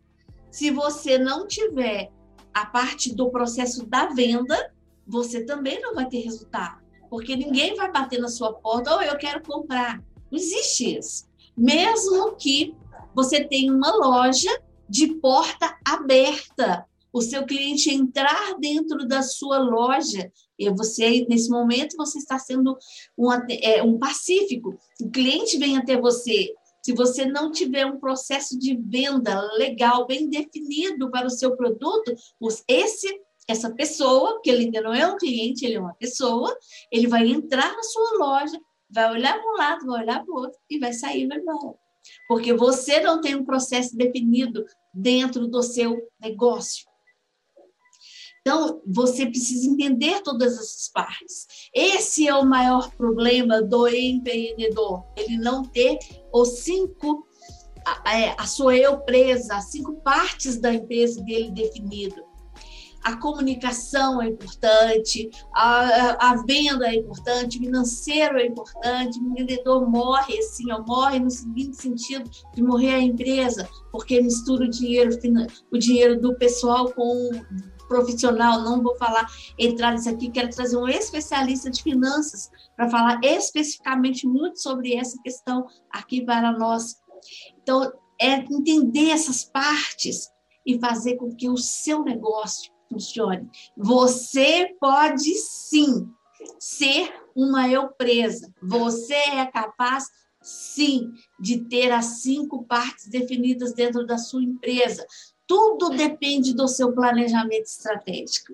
se 0.58 0.72
você 0.72 1.20
não 1.20 1.46
tiver 1.46 2.12
a 2.52 2.66
parte 2.66 3.14
do 3.14 3.30
processo 3.30 3.86
da 3.86 4.08
venda, 4.08 4.74
você 5.06 5.46
também 5.46 5.80
não 5.80 5.94
vai 5.94 6.10
ter 6.10 6.22
resultado. 6.22 6.84
Porque 7.12 7.36
ninguém 7.36 7.76
vai 7.76 7.92
bater 7.92 8.20
na 8.20 8.28
sua 8.28 8.54
porta, 8.54 8.92
ou 8.92 8.98
oh, 8.98 9.02
eu 9.04 9.16
quero 9.20 9.44
comprar. 9.44 10.00
Não 10.32 10.40
existe 10.40 10.98
isso. 10.98 11.28
Mesmo 11.56 12.36
que 12.38 12.74
você 13.14 13.44
tenha 13.44 13.72
uma 13.72 13.96
loja 13.98 14.50
de 14.90 15.14
porta 15.18 15.78
aberta, 15.86 16.88
o 17.14 17.22
seu 17.22 17.46
cliente 17.46 17.94
entrar 17.94 18.56
dentro 18.60 19.08
da 19.08 19.22
sua 19.22 19.60
loja, 19.60 20.32
e 20.58 20.72
você, 20.72 21.24
nesse 21.30 21.52
momento, 21.52 21.96
você 21.96 22.18
está 22.18 22.40
sendo 22.40 22.76
um, 23.16 23.32
é, 23.32 23.84
um 23.84 24.00
pacífico. 24.00 24.76
O 25.00 25.12
cliente 25.12 25.60
vem 25.60 25.78
até 25.78 26.02
você. 26.02 26.52
Se 26.88 26.94
você 26.94 27.26
não 27.26 27.52
tiver 27.52 27.86
um 27.86 28.00
processo 28.00 28.58
de 28.58 28.74
venda 28.74 29.42
legal, 29.58 30.08
bem 30.08 30.30
definido 30.30 31.12
para 31.12 31.28
o 31.28 31.30
seu 31.30 31.54
produto, 31.54 32.16
esse 32.66 33.14
essa 33.46 33.70
pessoa, 33.74 34.40
que 34.42 34.50
ele 34.50 34.64
ainda 34.64 34.80
não 34.80 34.94
é 34.94 35.06
um 35.06 35.18
cliente, 35.18 35.66
ele 35.66 35.76
é 35.76 35.80
uma 35.82 35.96
pessoa, 35.96 36.58
ele 36.90 37.06
vai 37.06 37.28
entrar 37.28 37.76
na 37.76 37.84
sua 37.84 38.18
loja, 38.18 38.58
vai 38.90 39.12
olhar 39.12 39.38
para 39.38 39.52
um 39.52 39.58
lado, 39.58 39.86
vai 39.86 40.02
olhar 40.02 40.24
para 40.24 40.34
o 40.34 40.38
outro 40.38 40.58
e 40.70 40.80
vai 40.80 40.94
sair 40.94 41.28
vai. 41.28 41.78
Porque 42.26 42.54
você 42.54 43.02
não 43.02 43.20
tem 43.20 43.36
um 43.36 43.44
processo 43.44 43.94
definido 43.94 44.66
dentro 44.94 45.46
do 45.46 45.62
seu 45.62 45.98
negócio. 46.22 46.86
Então, 48.48 48.82
você 48.88 49.26
precisa 49.26 49.70
entender 49.70 50.22
todas 50.22 50.54
essas 50.54 50.88
partes. 50.88 51.46
Esse 51.76 52.30
é 52.30 52.34
o 52.34 52.46
maior 52.46 52.90
problema 52.96 53.62
do 53.62 53.90
empreendedor, 53.90 55.04
ele 55.18 55.36
não 55.36 55.64
ter 55.64 56.00
os 56.32 56.60
cinco, 56.60 57.28
a, 57.86 58.18
é, 58.18 58.34
a 58.38 58.46
sua 58.46 58.78
eu 58.78 59.00
presa, 59.00 59.56
as 59.56 59.66
cinco 59.66 59.96
partes 59.96 60.62
da 60.62 60.74
empresa 60.74 61.22
dele 61.26 61.52
definido 61.52 62.26
a 63.04 63.16
comunicação 63.16 64.22
é 64.22 64.28
importante, 64.28 65.30
a, 65.56 66.32
a, 66.32 66.44
venda 66.44 66.90
é 66.90 66.96
importante, 66.96 67.58
o 67.58 67.62
financeiro 67.62 68.38
é 68.38 68.46
importante, 68.46 69.18
o 69.18 69.34
vendedor 69.34 69.90
morre 69.90 70.38
assim, 70.40 70.66
morre 70.86 71.18
no 71.18 71.30
seguinte 71.30 71.78
sentido 71.78 72.30
de 72.54 72.62
morrer 72.62 72.96
a 72.96 73.00
empresa, 73.00 73.70
porque 73.94 74.20
mistura 74.20 74.66
o 74.66 74.70
dinheiro, 74.70 75.18
o 75.72 75.78
dinheiro 75.78 76.20
do 76.20 76.36
pessoal 76.36 76.92
com 76.92 77.30
profissional, 77.88 78.62
não 78.62 78.82
vou 78.82 78.96
falar, 78.98 79.28
entrar 79.58 79.94
nisso 79.94 80.10
aqui, 80.10 80.30
quero 80.30 80.50
trazer 80.50 80.78
um 80.78 80.88
especialista 80.88 81.70
de 81.70 81.82
finanças 81.82 82.50
para 82.76 82.90
falar 82.90 83.20
especificamente 83.24 84.28
muito 84.28 84.62
sobre 84.62 84.96
essa 84.96 85.18
questão 85.22 85.66
aqui 85.92 86.24
para 86.24 86.52
nós. 86.52 86.96
Então, 87.62 87.92
é 88.20 88.36
entender 88.36 89.12
essas 89.12 89.44
partes 89.44 90.30
e 90.66 90.80
fazer 90.80 91.16
com 91.16 91.34
que 91.34 91.50
o 91.50 91.58
seu 91.58 92.04
negócio 92.04 92.72
funcione. 92.90 93.50
Você 93.76 94.76
pode 94.80 95.34
sim 95.36 96.10
ser 96.60 97.14
uma 97.36 97.70
eu 97.70 97.90
presa. 97.90 98.52
Você 98.62 99.14
é 99.14 99.46
capaz 99.46 100.06
sim 100.42 101.12
de 101.40 101.66
ter 101.66 101.92
as 101.92 102.22
cinco 102.22 102.64
partes 102.64 103.08
definidas 103.08 103.74
dentro 103.74 104.06
da 104.06 104.18
sua 104.18 104.44
empresa. 104.44 105.06
Tudo 105.48 105.90
depende 105.90 106.54
do 106.54 106.68
seu 106.68 106.92
planejamento 106.92 107.66
estratégico, 107.66 108.54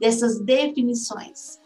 dessas 0.00 0.40
definições. 0.40 1.60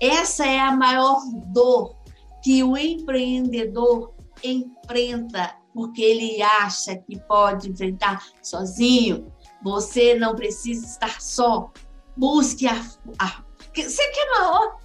Essa 0.00 0.46
é 0.46 0.60
a 0.60 0.74
maior 0.74 1.20
dor 1.52 1.96
que 2.42 2.62
o 2.62 2.76
empreendedor 2.76 4.14
enfrenta, 4.42 5.56
porque 5.72 6.02
ele 6.02 6.40
acha 6.40 6.96
que 6.96 7.18
pode 7.18 7.70
enfrentar 7.70 8.24
sozinho, 8.40 9.32
você 9.62 10.14
não 10.14 10.36
precisa 10.36 10.86
estar 10.86 11.20
só. 11.20 11.72
Busque 12.16 12.68
a. 12.68 12.80
a 13.18 13.42
você 13.74 14.08
quer 14.10 14.30
maior 14.38 14.78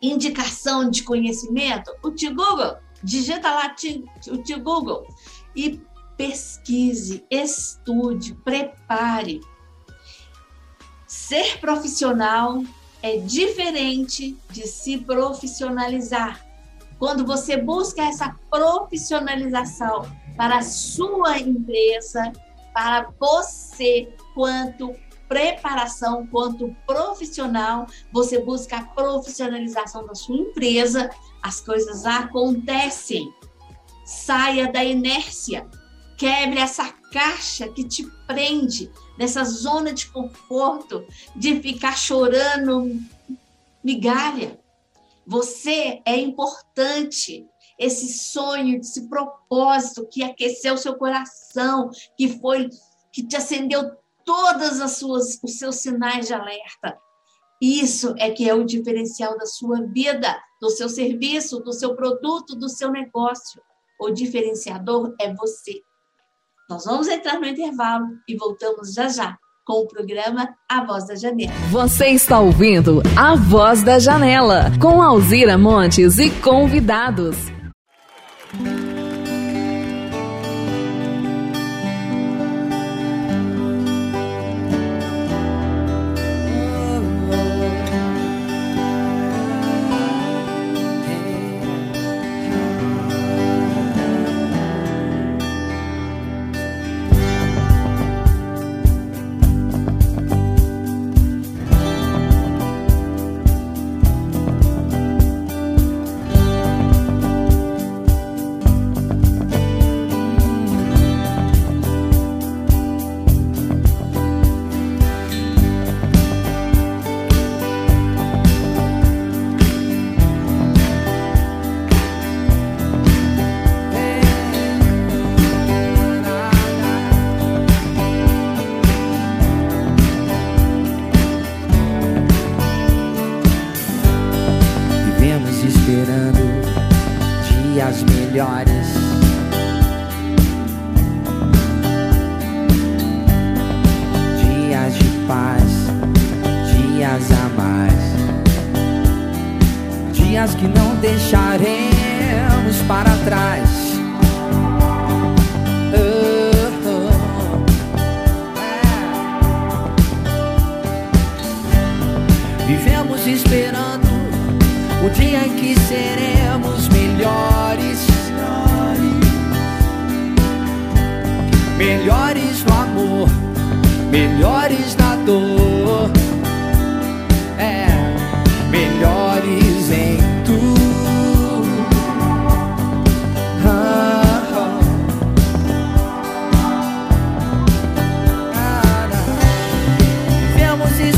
indicação 0.00 0.90
de 0.90 1.04
conhecimento? 1.04 1.94
O 2.02 2.10
tio 2.10 2.34
Google. 2.34 2.78
Digita 3.04 3.50
lá 3.50 3.74
o 4.28 4.42
tio 4.42 4.62
Google 4.62 5.06
e 5.54 5.80
pesquise, 6.16 7.24
estude, 7.30 8.34
prepare. 8.44 9.40
Ser 11.06 11.58
profissional 11.58 12.62
é 13.02 13.16
diferente 13.18 14.36
de 14.50 14.66
se 14.66 14.98
profissionalizar. 14.98 16.46
Quando 16.98 17.26
você 17.26 17.56
busca 17.56 18.02
essa 18.02 18.36
profissionalização 18.48 20.06
para 20.36 20.58
a 20.58 20.62
sua 20.62 21.38
empresa, 21.38 22.32
para 22.72 23.10
você, 23.18 24.14
quanto 24.34 24.94
preparação, 25.28 26.26
quanto 26.26 26.76
profissional, 26.86 27.86
você 28.12 28.38
busca 28.38 28.76
a 28.76 28.84
profissionalização 28.84 30.06
da 30.06 30.14
sua 30.14 30.36
empresa, 30.36 31.10
as 31.42 31.60
coisas 31.60 32.04
acontecem. 32.04 33.32
Saia 34.04 34.70
da 34.70 34.84
inércia, 34.84 35.66
quebre 36.22 36.60
essa 36.60 36.88
caixa 37.12 37.68
que 37.68 37.82
te 37.82 38.08
prende 38.28 38.88
nessa 39.18 39.42
zona 39.42 39.92
de 39.92 40.06
conforto, 40.06 41.04
de 41.34 41.60
ficar 41.60 41.98
chorando 41.98 42.96
migalha. 43.82 44.56
Você 45.26 46.00
é 46.06 46.16
importante 46.16 47.44
esse 47.76 48.06
sonho, 48.12 48.78
esse 48.78 49.08
propósito 49.08 50.06
que 50.08 50.22
aqueceu 50.22 50.76
seu 50.76 50.94
coração, 50.94 51.90
que 52.16 52.28
foi 52.38 52.68
que 53.10 53.26
te 53.26 53.34
acendeu 53.34 53.90
todas 54.24 54.80
as 54.80 54.92
suas 54.92 55.40
os 55.42 55.58
seus 55.58 55.76
sinais 55.76 56.28
de 56.28 56.34
alerta. 56.34 56.96
Isso 57.60 58.14
é 58.16 58.30
que 58.30 58.48
é 58.48 58.54
o 58.54 58.62
diferencial 58.62 59.36
da 59.36 59.46
sua 59.46 59.82
vida, 59.88 60.40
do 60.60 60.70
seu 60.70 60.88
serviço, 60.88 61.58
do 61.58 61.72
seu 61.72 61.96
produto, 61.96 62.54
do 62.54 62.68
seu 62.68 62.92
negócio. 62.92 63.60
O 64.00 64.10
diferenciador 64.10 65.16
é 65.20 65.34
você. 65.34 65.82
Nós 66.72 66.86
vamos 66.86 67.06
entrar 67.06 67.38
no 67.38 67.46
intervalo 67.46 68.06
e 68.26 68.34
voltamos 68.34 68.94
já 68.94 69.06
já 69.06 69.36
com 69.62 69.82
o 69.82 69.86
programa 69.86 70.48
A 70.66 70.82
Voz 70.82 71.06
da 71.06 71.14
Janela. 71.14 71.52
Você 71.70 72.06
está 72.06 72.40
ouvindo 72.40 73.02
A 73.14 73.34
Voz 73.34 73.82
da 73.82 73.98
Janela 73.98 74.72
com 74.80 75.02
Alzira 75.02 75.58
Montes 75.58 76.16
e 76.16 76.30
convidados. 76.30 77.36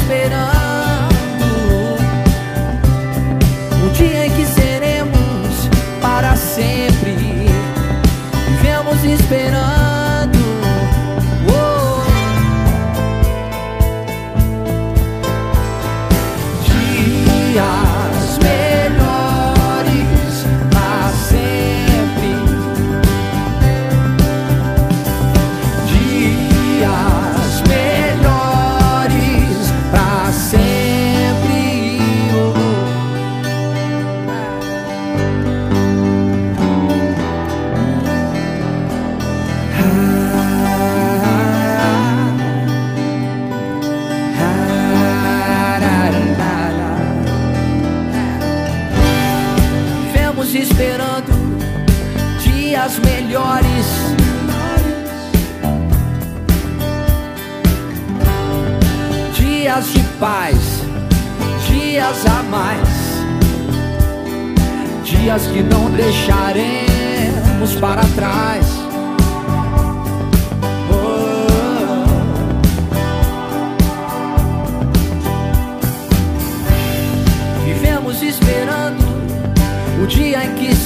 esperanza. 0.04 0.43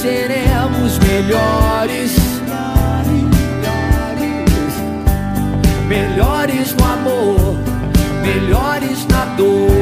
Seremos 0.01 0.97
melhores. 0.99 2.15
Melhores 5.87 6.75
no 6.75 6.85
amor, 6.85 7.57
melhores 8.21 9.05
na 9.07 9.25
dor. 9.35 9.78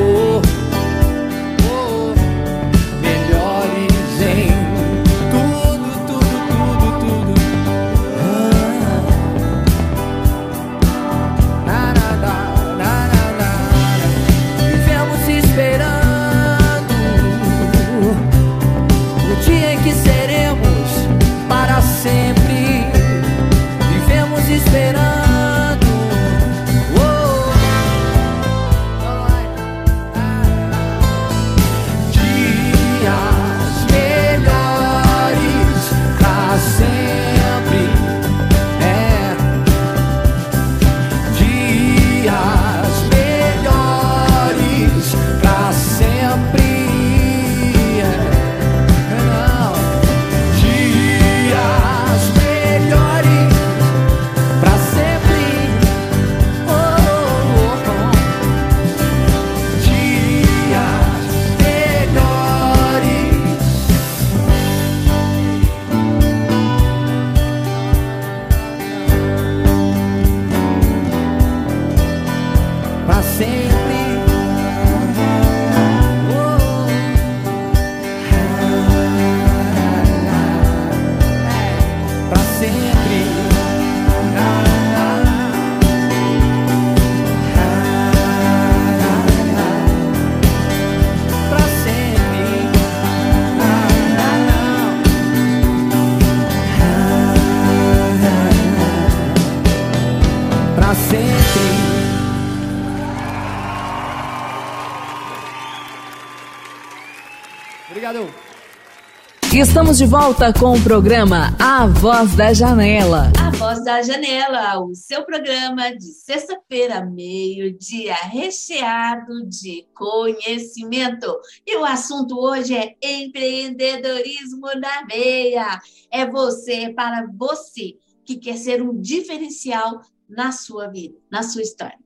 Estamos 109.60 109.98
de 109.98 110.06
volta 110.06 110.54
com 110.54 110.74
o 110.74 110.84
programa 110.84 111.48
A 111.60 111.88
Voz 111.88 112.36
da 112.36 112.54
Janela. 112.54 113.32
A 113.42 113.50
Voz 113.50 113.84
da 113.84 114.04
Janela, 114.04 114.80
o 114.86 114.94
seu 114.94 115.26
programa 115.26 115.90
de 115.96 116.14
sexta-feira, 116.14 117.04
meio-dia, 117.04 118.14
recheado 118.14 119.48
de 119.50 119.88
conhecimento. 119.96 121.42
E 121.66 121.76
o 121.76 121.84
assunto 121.84 122.40
hoje 122.40 122.76
é 122.76 122.96
empreendedorismo 123.02 124.68
na 124.80 125.04
veia. 125.10 125.82
É 126.12 126.24
você, 126.24 126.94
para 126.94 127.26
você 127.36 127.96
que 128.24 128.36
quer 128.36 128.58
ser 128.58 128.84
um 128.84 128.96
diferencial 129.02 130.02
na 130.30 130.52
sua 130.52 130.88
vida, 130.88 131.18
na 131.32 131.42
sua 131.42 131.64
história. 131.64 131.98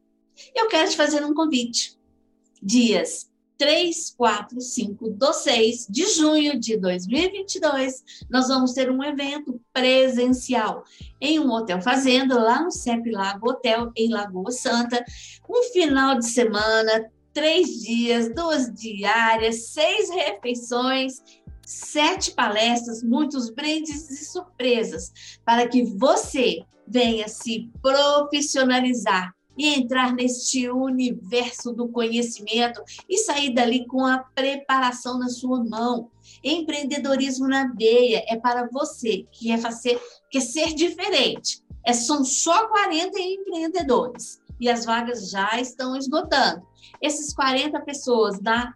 Eu 0.56 0.70
quero 0.70 0.90
te 0.90 0.96
fazer 0.96 1.26
um 1.26 1.34
convite. 1.34 2.00
Dias 2.64 3.30
3, 3.62 4.16
4, 4.18 4.60
5 4.60 5.10
do 5.12 5.32
6 5.32 5.86
de 5.88 6.08
junho 6.16 6.60
de 6.60 6.76
2022, 6.78 8.04
nós 8.28 8.48
vamos 8.48 8.74
ter 8.74 8.90
um 8.90 9.04
evento 9.04 9.62
presencial 9.72 10.84
em 11.22 11.40
um 11.40 11.52
hotel 11.52 11.80
fazenda, 11.80 12.42
lá 12.42 12.64
no 12.64 12.72
CEP 12.72 13.12
Lago 13.12 13.52
Hotel, 13.52 13.92
em 13.96 14.10
Lagoa 14.10 14.50
Santa. 14.50 15.06
Um 15.48 15.62
final 15.72 16.18
de 16.18 16.26
semana, 16.26 17.08
três 17.32 17.84
dias, 17.84 18.34
duas 18.34 18.74
diárias, 18.74 19.68
seis 19.68 20.10
refeições, 20.10 21.22
sete 21.64 22.32
palestras, 22.32 23.04
muitos 23.04 23.52
brindes 23.52 24.10
e 24.10 24.26
surpresas 24.26 25.40
para 25.46 25.68
que 25.68 25.84
você 25.84 26.64
venha 26.88 27.28
se 27.28 27.70
profissionalizar 27.80 29.32
e 29.62 29.76
entrar 29.76 30.12
neste 30.12 30.68
universo 30.68 31.72
do 31.72 31.88
conhecimento 31.88 32.82
e 33.08 33.20
sair 33.20 33.54
dali 33.54 33.86
com 33.86 34.04
a 34.04 34.18
preparação 34.18 35.20
na 35.20 35.30
sua 35.30 35.64
mão. 35.64 36.10
Empreendedorismo 36.44 37.48
na 37.48 37.72
veia 37.72 38.26
é 38.28 38.38
para 38.38 38.68
você 38.72 39.28
que 39.32 39.50
quer 39.50 39.60
fazer, 39.60 40.02
quer 40.32 40.42
ser 40.42 40.74
diferente. 40.74 41.62
É, 41.86 41.94
são 41.94 42.26
só 42.26 42.70
40 42.70 43.20
empreendedores 43.20 44.42
e 44.60 44.68
as 44.68 44.84
vagas 44.84 45.30
já 45.30 45.62
estão 45.62 45.96
esgotando. 45.96 46.66
Esses 47.00 47.32
40 47.32 47.80
pessoas 47.82 48.40
da, 48.40 48.74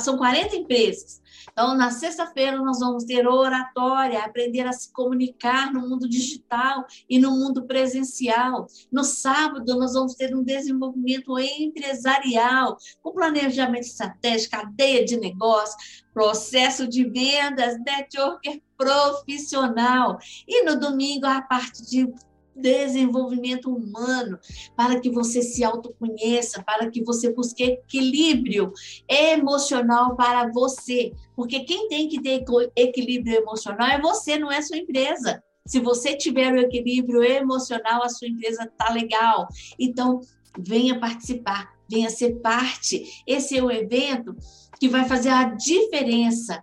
são 0.00 0.16
40 0.16 0.56
empresas 0.56 1.20
então, 1.56 1.74
na 1.74 1.90
sexta-feira, 1.90 2.58
nós 2.58 2.80
vamos 2.80 3.04
ter 3.04 3.26
oratória, 3.26 4.22
aprender 4.22 4.66
a 4.66 4.72
se 4.72 4.92
comunicar 4.92 5.72
no 5.72 5.88
mundo 5.88 6.06
digital 6.06 6.84
e 7.08 7.18
no 7.18 7.30
mundo 7.30 7.64
presencial. 7.64 8.66
No 8.92 9.02
sábado, 9.02 9.74
nós 9.78 9.94
vamos 9.94 10.14
ter 10.14 10.36
um 10.36 10.42
desenvolvimento 10.42 11.38
empresarial, 11.38 12.76
com 13.02 13.12
planejamento 13.12 13.84
estratégico, 13.84 14.54
cadeia 14.54 15.02
de 15.02 15.16
negócio, 15.16 15.78
processo 16.12 16.86
de 16.86 17.08
vendas, 17.08 17.78
networker 17.78 18.60
profissional. 18.76 20.18
E 20.46 20.62
no 20.62 20.78
domingo, 20.78 21.24
a 21.24 21.40
parte 21.40 21.82
de 21.86 22.12
desenvolvimento 22.56 23.70
humano, 23.74 24.38
para 24.74 24.98
que 25.00 25.10
você 25.10 25.42
se 25.42 25.62
autoconheça, 25.62 26.62
para 26.62 26.90
que 26.90 27.04
você 27.04 27.32
busque 27.32 27.62
equilíbrio 27.62 28.72
emocional 29.08 30.16
para 30.16 30.50
você. 30.50 31.12
Porque 31.34 31.60
quem 31.60 31.88
tem 31.88 32.08
que 32.08 32.20
ter 32.20 32.44
equilíbrio 32.74 33.36
emocional 33.36 33.88
é 33.88 34.00
você, 34.00 34.38
não 34.38 34.50
é 34.50 34.62
sua 34.62 34.78
empresa. 34.78 35.42
Se 35.66 35.80
você 35.80 36.16
tiver 36.16 36.52
o 36.52 36.60
equilíbrio 36.60 37.22
emocional, 37.22 38.02
a 38.02 38.08
sua 38.08 38.28
empresa 38.28 38.64
está 38.64 38.92
legal. 38.92 39.48
Então, 39.78 40.20
venha 40.58 40.98
participar, 40.98 41.75
venha 41.88 42.10
ser 42.10 42.36
parte. 42.40 43.22
Esse 43.26 43.58
é 43.58 43.62
o 43.62 43.70
evento 43.70 44.36
que 44.78 44.88
vai 44.88 45.06
fazer 45.06 45.30
a 45.30 45.44
diferença. 45.44 46.62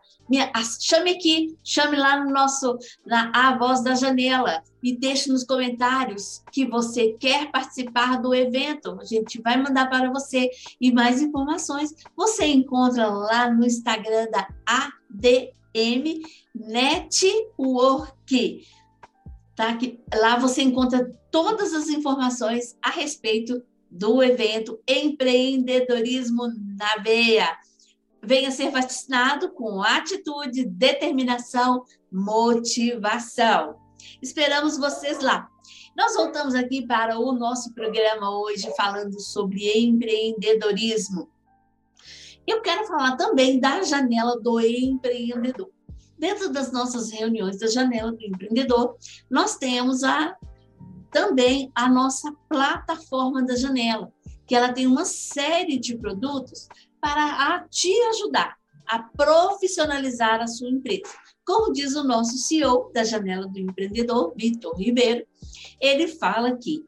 chame 0.80 1.12
aqui, 1.12 1.58
chame 1.64 1.98
lá 1.98 2.24
no 2.24 2.32
nosso, 2.32 2.78
na 3.06 3.32
A 3.34 3.58
Voz 3.58 3.84
da 3.84 3.96
Janela, 3.96 4.64
e 4.82 4.96
deixe 4.96 5.30
nos 5.32 5.44
comentários 5.44 6.44
que 6.52 6.66
você 6.66 7.14
quer 7.20 7.52
participar 7.52 8.22
do 8.22 8.34
evento. 8.34 8.98
A 9.00 9.06
gente 9.06 9.42
vai 9.42 9.62
mandar 9.62 9.90
para 9.90 10.12
você. 10.12 10.50
E 10.80 10.92
mais 10.92 11.22
informações 11.22 11.94
você 12.16 12.46
encontra 12.46 13.08
lá 13.08 13.50
no 13.50 13.66
Instagram 13.66 14.30
da 14.30 14.48
ADM 14.66 16.22
Network. 16.54 17.48
Tá? 19.56 19.76
Que 19.78 20.00
lá 20.14 20.38
você 20.38 20.64
encontra 20.64 21.16
todas 21.32 21.74
as 21.74 21.88
informações 21.88 22.78
a 22.82 22.90
respeito 22.90 23.64
do 23.94 24.24
evento 24.24 24.80
Empreendedorismo 24.88 26.48
na 26.78 27.02
Veia 27.04 27.48
venha 28.22 28.50
ser 28.50 28.72
vacinado 28.72 29.52
com 29.52 29.84
atitude, 29.84 30.66
determinação, 30.66 31.86
motivação. 32.12 33.76
Esperamos 34.22 34.78
vocês 34.78 35.20
lá. 35.20 35.48
Nós 35.96 36.16
voltamos 36.16 36.56
aqui 36.56 36.88
para 36.88 37.20
o 37.20 37.34
nosso 37.34 37.72
programa 37.74 38.36
hoje 38.40 38.68
falando 38.76 39.20
sobre 39.20 39.70
empreendedorismo. 39.78 41.30
Eu 42.48 42.62
quero 42.62 42.88
falar 42.88 43.16
também 43.16 43.60
da 43.60 43.84
janela 43.84 44.40
do 44.40 44.60
empreendedor. 44.60 45.70
Dentro 46.18 46.52
das 46.52 46.72
nossas 46.72 47.12
reuniões 47.12 47.60
da 47.60 47.68
janela 47.68 48.12
do 48.12 48.24
empreendedor, 48.24 48.98
nós 49.30 49.58
temos 49.58 50.04
a 50.04 50.36
também 51.14 51.72
a 51.74 51.88
nossa 51.90 52.34
plataforma 52.50 53.44
da 53.44 53.56
janela, 53.56 54.12
que 54.46 54.56
ela 54.56 54.74
tem 54.74 54.88
uma 54.88 55.06
série 55.06 55.80
de 55.80 55.98
produtos 55.98 56.68
para 57.00 57.66
te 57.70 57.92
ajudar 58.10 58.58
a 58.86 59.00
profissionalizar 59.00 60.42
a 60.42 60.48
sua 60.48 60.70
empresa. 60.70 61.14
Como 61.46 61.72
diz 61.72 61.96
o 61.96 62.04
nosso 62.04 62.38
CEO 62.38 62.92
da 62.94 63.04
Janela 63.04 63.48
do 63.48 63.60
Empreendedor, 63.60 64.34
Vitor 64.36 64.76
Ribeiro, 64.78 65.26
ele 65.80 66.08
fala 66.08 66.58
que 66.58 66.84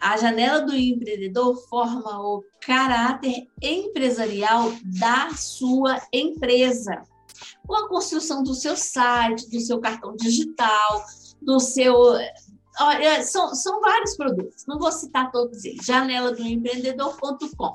a 0.00 0.16
janela 0.16 0.62
do 0.62 0.74
empreendedor 0.74 1.54
forma 1.68 2.18
o 2.22 2.42
caráter 2.58 3.46
empresarial 3.60 4.72
da 4.98 5.30
sua 5.34 6.00
empresa. 6.10 7.02
Com 7.66 7.74
a 7.74 7.88
construção 7.88 8.42
do 8.42 8.54
seu 8.54 8.76
site, 8.76 9.50
do 9.50 9.60
seu 9.60 9.78
cartão 9.78 10.16
digital, 10.16 11.04
do 11.42 11.60
seu. 11.60 11.94
Olha, 12.78 13.22
são, 13.22 13.54
são 13.54 13.80
vários 13.80 14.16
produtos, 14.16 14.64
não 14.66 14.78
vou 14.78 14.92
citar 14.92 15.30
todos 15.30 15.64
eles. 15.64 15.84
Janela 15.84 16.32
do 16.32 16.42
empreendedor.com. 16.42 17.72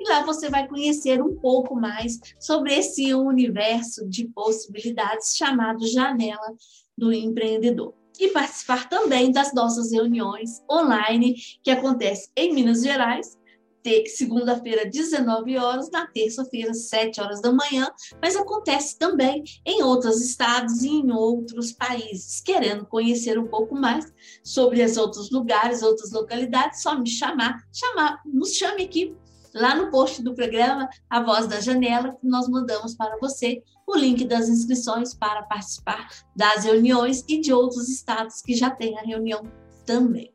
E 0.00 0.08
lá 0.08 0.24
você 0.24 0.48
vai 0.48 0.66
conhecer 0.66 1.22
um 1.22 1.36
pouco 1.36 1.74
mais 1.74 2.18
sobre 2.38 2.74
esse 2.74 3.14
universo 3.14 4.08
de 4.08 4.26
possibilidades 4.28 5.36
chamado 5.36 5.86
Janela 5.86 6.54
do 6.96 7.12
Empreendedor. 7.12 7.94
E 8.18 8.28
participar 8.28 8.88
também 8.88 9.30
das 9.30 9.54
nossas 9.54 9.92
reuniões 9.92 10.60
online 10.68 11.36
que 11.62 11.70
acontece 11.70 12.28
em 12.34 12.52
Minas 12.52 12.82
Gerais, 12.82 13.37
segunda-feira, 14.06 14.88
19 14.88 15.56
horas, 15.58 15.90
na 15.90 16.06
terça-feira, 16.06 16.72
7 16.74 17.20
horas 17.20 17.40
da 17.40 17.52
manhã, 17.52 17.88
mas 18.20 18.36
acontece 18.36 18.98
também 18.98 19.42
em 19.64 19.82
outros 19.82 20.20
estados 20.20 20.82
e 20.82 20.88
em 20.88 21.10
outros 21.10 21.72
países. 21.72 22.40
Querendo 22.40 22.86
conhecer 22.86 23.38
um 23.38 23.46
pouco 23.46 23.74
mais 23.74 24.04
sobre 24.42 24.82
os 24.82 24.96
outros 24.96 25.30
lugares, 25.30 25.82
outras 25.82 26.12
localidades, 26.12 26.82
só 26.82 26.98
me 26.98 27.08
chamar, 27.08 27.58
chamar, 27.72 28.20
nos 28.24 28.54
chame 28.54 28.84
aqui 28.84 29.16
lá 29.54 29.74
no 29.74 29.90
post 29.90 30.22
do 30.22 30.34
programa 30.34 30.88
A 31.08 31.22
Voz 31.22 31.46
da 31.46 31.60
Janela, 31.60 32.16
nós 32.22 32.48
mandamos 32.48 32.94
para 32.94 33.18
você 33.18 33.62
o 33.86 33.96
link 33.96 34.24
das 34.24 34.48
inscrições 34.48 35.14
para 35.14 35.42
participar 35.44 36.08
das 36.36 36.64
reuniões 36.64 37.24
e 37.28 37.40
de 37.40 37.52
outros 37.52 37.88
estados 37.88 38.42
que 38.42 38.54
já 38.54 38.70
têm 38.70 38.98
a 38.98 39.02
reunião 39.02 39.42
também. 39.86 40.32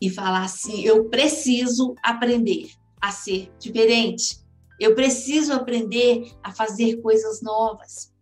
e 0.00 0.10
falar 0.10 0.44
assim: 0.44 0.82
eu 0.82 1.08
preciso 1.08 1.94
aprender 2.02 2.70
a 3.00 3.10
ser 3.10 3.52
diferente. 3.58 4.42
Eu 4.80 4.94
preciso 4.94 5.52
aprender 5.52 6.32
a 6.42 6.52
fazer 6.52 7.00
coisas 7.00 7.40
novas. 7.42 8.12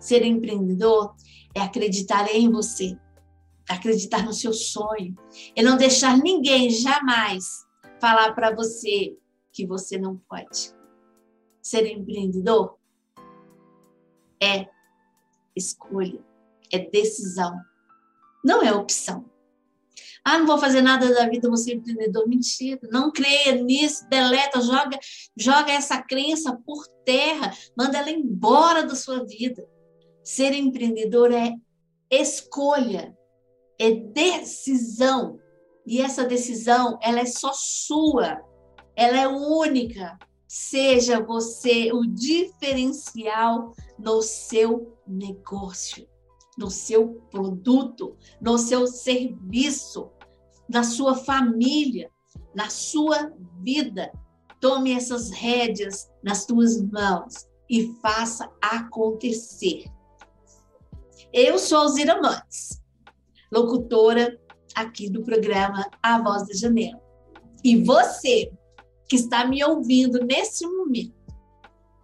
Ser 0.00 0.24
empreendedor 0.24 1.14
é 1.54 1.60
acreditar 1.60 2.34
em 2.34 2.50
você, 2.50 2.98
acreditar 3.68 4.24
no 4.24 4.32
seu 4.32 4.52
sonho, 4.52 5.14
é 5.54 5.62
não 5.62 5.76
deixar 5.76 6.18
ninguém 6.18 6.68
jamais 6.68 7.44
falar 8.00 8.32
para 8.34 8.54
você 8.54 9.16
que 9.52 9.66
você 9.66 9.96
não 9.96 10.16
pode. 10.28 10.74
Ser 11.62 11.86
empreendedor 11.86 12.76
é 14.42 14.66
escolha, 15.56 16.20
é 16.72 16.78
decisão, 16.78 17.54
não 18.44 18.62
é 18.62 18.72
opção. 18.72 19.24
Ah, 20.24 20.38
não 20.38 20.46
vou 20.46 20.56
fazer 20.56 20.80
nada 20.80 21.12
da 21.12 21.28
vida, 21.28 21.48
vou 21.48 21.56
ser 21.56 21.74
empreendedor. 21.74 22.26
Mentira, 22.26 22.80
não 22.90 23.12
creia 23.12 23.52
nisso, 23.62 24.08
deleta, 24.08 24.60
joga, 24.60 24.98
joga 25.36 25.70
essa 25.70 26.00
crença 26.02 26.58
por 26.64 26.86
terra, 27.04 27.52
manda 27.76 27.98
ela 27.98 28.10
embora 28.10 28.82
da 28.82 28.94
sua 28.94 29.24
vida. 29.24 29.66
Ser 30.22 30.54
empreendedor 30.54 31.30
é 31.30 31.52
escolha, 32.10 33.14
é 33.78 33.90
decisão. 33.90 35.38
E 35.86 36.00
essa 36.00 36.24
decisão, 36.24 36.98
ela 37.02 37.20
é 37.20 37.26
só 37.26 37.52
sua, 37.52 38.40
ela 38.96 39.18
é 39.20 39.28
única. 39.28 40.18
Seja 40.48 41.20
você 41.20 41.92
o 41.92 42.06
diferencial 42.06 43.74
no 43.98 44.22
seu 44.22 44.96
negócio, 45.06 46.08
no 46.56 46.70
seu 46.70 47.20
produto, 47.30 48.16
no 48.40 48.58
seu 48.58 48.86
serviço, 48.86 50.10
na 50.68 50.82
sua 50.82 51.14
família, 51.14 52.10
na 52.54 52.70
sua 52.70 53.32
vida. 53.60 54.12
Tome 54.60 54.92
essas 54.92 55.30
rédeas 55.30 56.10
nas 56.22 56.46
tuas 56.46 56.80
mãos 56.80 57.46
e 57.68 57.92
faça 58.00 58.50
acontecer. 58.62 59.84
Eu 61.32 61.58
sou 61.58 61.78
Alzira 61.78 62.20
Mantes, 62.20 62.80
locutora 63.52 64.38
aqui 64.74 65.10
do 65.10 65.22
programa 65.22 65.88
A 66.02 66.20
Voz 66.22 66.46
da 66.46 66.54
Janela. 66.54 67.00
E 67.62 67.82
você 67.82 68.52
que 69.08 69.16
está 69.16 69.44
me 69.46 69.62
ouvindo 69.64 70.24
nesse 70.24 70.66
momento 70.66 71.14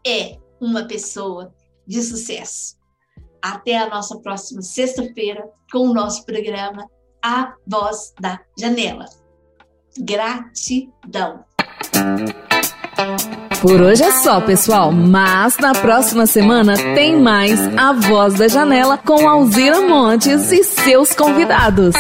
é 0.06 0.38
uma 0.60 0.86
pessoa 0.86 1.54
de 1.86 2.02
sucesso. 2.02 2.79
Até 3.42 3.78
a 3.78 3.88
nossa 3.88 4.18
próxima 4.18 4.62
sexta-feira 4.62 5.44
com 5.72 5.88
o 5.88 5.94
nosso 5.94 6.24
programa 6.24 6.86
A 7.22 7.54
Voz 7.66 8.12
da 8.20 8.40
Janela. 8.58 9.06
Gratidão. 9.98 11.44
Por 13.60 13.80
hoje 13.80 14.02
é 14.02 14.12
só, 14.12 14.40
pessoal, 14.40 14.92
mas 14.92 15.58
na 15.58 15.72
próxima 15.72 16.26
semana 16.26 16.74
tem 16.94 17.20
mais 17.20 17.58
A 17.76 17.92
Voz 17.92 18.34
da 18.34 18.48
Janela 18.48 18.96
com 18.98 19.28
Alzira 19.28 19.80
Montes 19.82 20.50
e 20.52 20.64
seus 20.64 21.12
convidados. 21.14 21.94